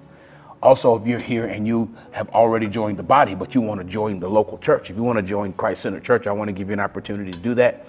Also, 0.63 0.97
if 1.01 1.07
you're 1.07 1.21
here 1.21 1.45
and 1.45 1.67
you 1.67 1.95
have 2.11 2.29
already 2.31 2.67
joined 2.69 2.97
the 2.97 3.03
body, 3.03 3.35
but 3.35 3.55
you 3.55 3.61
want 3.61 3.81
to 3.81 3.87
join 3.87 4.19
the 4.19 4.29
local 4.29 4.59
church, 4.59 4.91
if 4.91 4.97
you 4.97 5.05
want 5.05 5.17
to 5.19 5.23
join 5.23 5.53
Christ 5.53 5.83
Center 5.83 6.01
Church, 6.01 6.27
I 6.27 6.33
want 6.33 6.49
to 6.49 6.53
give 6.53 6.69
you 6.69 6.73
an 6.73 6.81
opportunity 6.81 7.31
to 7.31 7.39
do 7.39 7.55
that. 7.55 7.87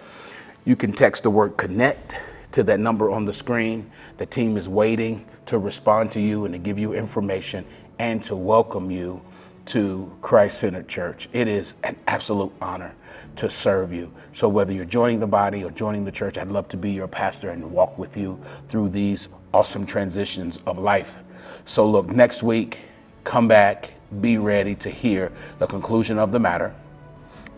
You 0.65 0.75
can 0.75 0.91
text 0.91 1.23
the 1.23 1.31
word 1.31 1.57
connect 1.57 2.19
to 2.51 2.63
that 2.63 2.79
number 2.79 3.09
on 3.09 3.25
the 3.25 3.33
screen. 3.33 3.89
The 4.17 4.25
team 4.25 4.57
is 4.57 4.69
waiting 4.69 5.25
to 5.47 5.57
respond 5.57 6.11
to 6.11 6.19
you 6.19 6.45
and 6.45 6.53
to 6.53 6.59
give 6.59 6.77
you 6.77 6.93
information 6.93 7.65
and 7.97 8.21
to 8.23 8.35
welcome 8.35 8.91
you 8.91 9.21
to 9.65 10.15
Christ 10.21 10.59
Centered 10.59 10.87
Church. 10.87 11.29
It 11.33 11.47
is 11.47 11.75
an 11.83 11.95
absolute 12.07 12.51
honor 12.61 12.93
to 13.35 13.49
serve 13.49 13.93
you. 13.93 14.11
So, 14.31 14.47
whether 14.49 14.73
you're 14.73 14.85
joining 14.85 15.19
the 15.19 15.27
body 15.27 15.63
or 15.63 15.71
joining 15.71 16.05
the 16.05 16.11
church, 16.11 16.37
I'd 16.37 16.49
love 16.49 16.67
to 16.69 16.77
be 16.77 16.91
your 16.91 17.07
pastor 17.07 17.49
and 17.49 17.71
walk 17.71 17.97
with 17.97 18.17
you 18.17 18.39
through 18.67 18.89
these 18.89 19.29
awesome 19.53 19.85
transitions 19.85 20.59
of 20.65 20.77
life. 20.77 21.17
So, 21.65 21.85
look, 21.85 22.07
next 22.07 22.43
week, 22.43 22.79
come 23.23 23.47
back, 23.47 23.93
be 24.21 24.37
ready 24.37 24.75
to 24.75 24.89
hear 24.89 25.31
the 25.59 25.67
conclusion 25.67 26.19
of 26.19 26.31
the 26.31 26.39
matter 26.39 26.73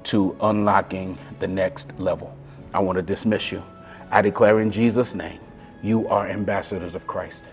to 0.04 0.36
unlocking 0.42 1.18
the 1.40 1.48
next 1.48 1.98
level. 2.00 2.36
I 2.74 2.80
want 2.80 2.98
to 2.98 3.04
dismiss 3.04 3.52
you. 3.52 3.64
I 4.10 4.22
declare 4.22 4.60
in 4.60 4.72
Jesus' 4.72 5.14
name, 5.14 5.40
you 5.84 6.08
are 6.08 6.28
ambassadors 6.28 6.96
of 6.96 7.08
Christ 7.08 7.50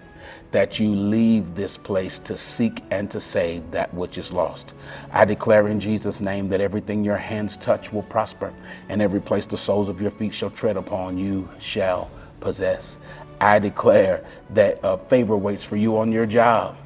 that 0.52 0.78
you 0.80 0.94
leave 0.94 1.54
this 1.54 1.78
place 1.78 2.18
to 2.20 2.36
seek 2.36 2.82
and 2.90 3.10
to 3.10 3.20
save 3.20 3.70
that 3.70 3.92
which 3.94 4.18
is 4.18 4.32
lost. 4.32 4.74
I 5.12 5.24
declare 5.24 5.68
in 5.68 5.80
Jesus' 5.80 6.20
name 6.20 6.48
that 6.48 6.60
everything 6.60 7.04
your 7.04 7.16
hands 7.16 7.56
touch 7.56 7.92
will 7.92 8.04
prosper, 8.04 8.52
and 8.88 9.02
every 9.02 9.20
place 9.20 9.46
the 9.46 9.56
soles 9.56 9.88
of 9.88 10.00
your 10.00 10.10
feet 10.10 10.34
shall 10.34 10.50
tread 10.50 10.76
upon, 10.76 11.18
you 11.18 11.48
shall 11.58 12.10
possess. 12.40 12.98
I 13.40 13.58
declare 13.58 14.24
that 14.50 14.84
uh, 14.84 14.96
favor 14.96 15.36
waits 15.36 15.64
for 15.64 15.76
you 15.76 15.98
on 15.98 16.12
your 16.12 16.26
job. 16.26 16.76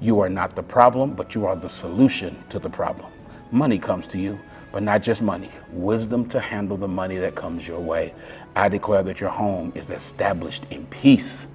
You 0.00 0.20
are 0.20 0.30
not 0.30 0.56
the 0.56 0.62
problem, 0.62 1.14
but 1.14 1.34
you 1.34 1.46
are 1.46 1.56
the 1.56 1.68
solution 1.68 2.42
to 2.48 2.58
the 2.58 2.70
problem. 2.70 3.10
money 3.52 3.78
comes 3.78 4.08
to 4.08 4.18
you, 4.18 4.38
but 4.72 4.82
not 4.82 5.02
just 5.02 5.22
money, 5.22 5.50
wisdom 5.72 6.26
to 6.28 6.40
handle 6.40 6.76
the 6.76 6.88
money 6.88 7.16
that 7.16 7.34
comes 7.34 7.66
your 7.66 7.80
way. 7.80 8.14
I 8.56 8.68
declare 8.68 9.02
that 9.04 9.20
your 9.20 9.30
home 9.30 9.72
is 9.74 9.90
established 9.90 10.64
in 10.70 10.86
peace. 10.86 11.48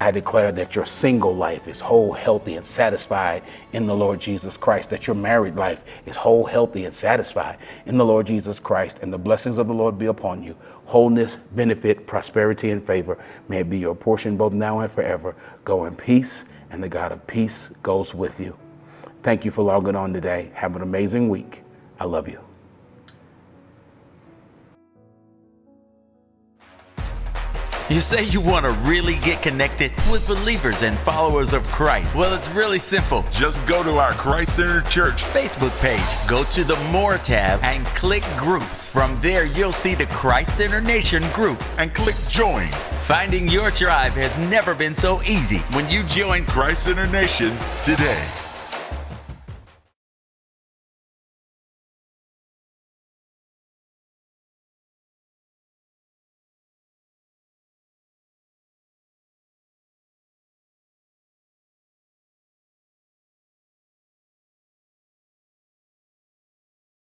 I 0.00 0.12
declare 0.12 0.52
that 0.52 0.76
your 0.76 0.84
single 0.84 1.34
life 1.34 1.66
is 1.66 1.80
whole, 1.80 2.12
healthy, 2.12 2.54
and 2.54 2.64
satisfied 2.64 3.42
in 3.72 3.86
the 3.86 3.96
Lord 3.96 4.20
Jesus 4.20 4.56
Christ, 4.56 4.90
that 4.90 5.06
your 5.08 5.16
married 5.16 5.56
life 5.56 6.02
is 6.06 6.14
whole, 6.14 6.44
healthy, 6.44 6.84
and 6.84 6.94
satisfied 6.94 7.58
in 7.86 7.98
the 7.98 8.04
Lord 8.04 8.26
Jesus 8.26 8.60
Christ, 8.60 9.00
and 9.02 9.12
the 9.12 9.18
blessings 9.18 9.58
of 9.58 9.66
the 9.66 9.74
Lord 9.74 9.98
be 9.98 10.06
upon 10.06 10.42
you. 10.42 10.56
Wholeness, 10.84 11.36
benefit, 11.52 12.06
prosperity, 12.06 12.70
and 12.70 12.84
favor 12.84 13.18
may 13.48 13.58
it 13.58 13.70
be 13.70 13.78
your 13.78 13.96
portion 13.96 14.36
both 14.36 14.52
now 14.52 14.78
and 14.80 14.90
forever. 14.90 15.34
Go 15.64 15.86
in 15.86 15.96
peace, 15.96 16.44
and 16.70 16.82
the 16.82 16.88
God 16.88 17.10
of 17.10 17.26
peace 17.26 17.70
goes 17.82 18.14
with 18.14 18.38
you. 18.38 18.56
Thank 19.22 19.44
you 19.44 19.50
for 19.50 19.62
logging 19.62 19.96
on 19.96 20.12
today. 20.12 20.50
Have 20.54 20.76
an 20.76 20.82
amazing 20.82 21.28
week. 21.28 21.62
I 21.98 22.04
love 22.04 22.28
you. 22.28 22.47
You 27.90 28.02
say 28.02 28.24
you 28.24 28.42
want 28.42 28.66
to 28.66 28.72
really 28.86 29.14
get 29.14 29.40
connected 29.40 29.90
with 30.10 30.26
believers 30.26 30.82
and 30.82 30.96
followers 30.98 31.54
of 31.54 31.66
Christ. 31.68 32.16
Well, 32.16 32.34
it's 32.34 32.50
really 32.50 32.78
simple. 32.78 33.24
Just 33.30 33.64
go 33.66 33.82
to 33.82 33.92
our 33.92 34.12
Christ 34.12 34.56
Center 34.56 34.82
Church 34.82 35.24
Facebook 35.24 35.76
page, 35.80 36.28
go 36.28 36.44
to 36.44 36.64
the 36.64 36.76
More 36.92 37.16
tab, 37.16 37.60
and 37.62 37.86
click 37.86 38.24
Groups. 38.36 38.90
From 38.90 39.18
there, 39.22 39.46
you'll 39.46 39.72
see 39.72 39.94
the 39.94 40.04
Christ 40.06 40.58
Center 40.58 40.82
Nation 40.82 41.22
group 41.32 41.64
and 41.78 41.94
click 41.94 42.16
Join. 42.28 42.66
Finding 43.06 43.48
your 43.48 43.70
tribe 43.70 44.12
has 44.12 44.38
never 44.50 44.74
been 44.74 44.94
so 44.94 45.22
easy 45.22 45.60
when 45.72 45.88
you 45.88 46.02
join 46.02 46.44
Christ 46.44 46.82
Center 46.82 47.06
Nation 47.06 47.56
today. 47.82 48.47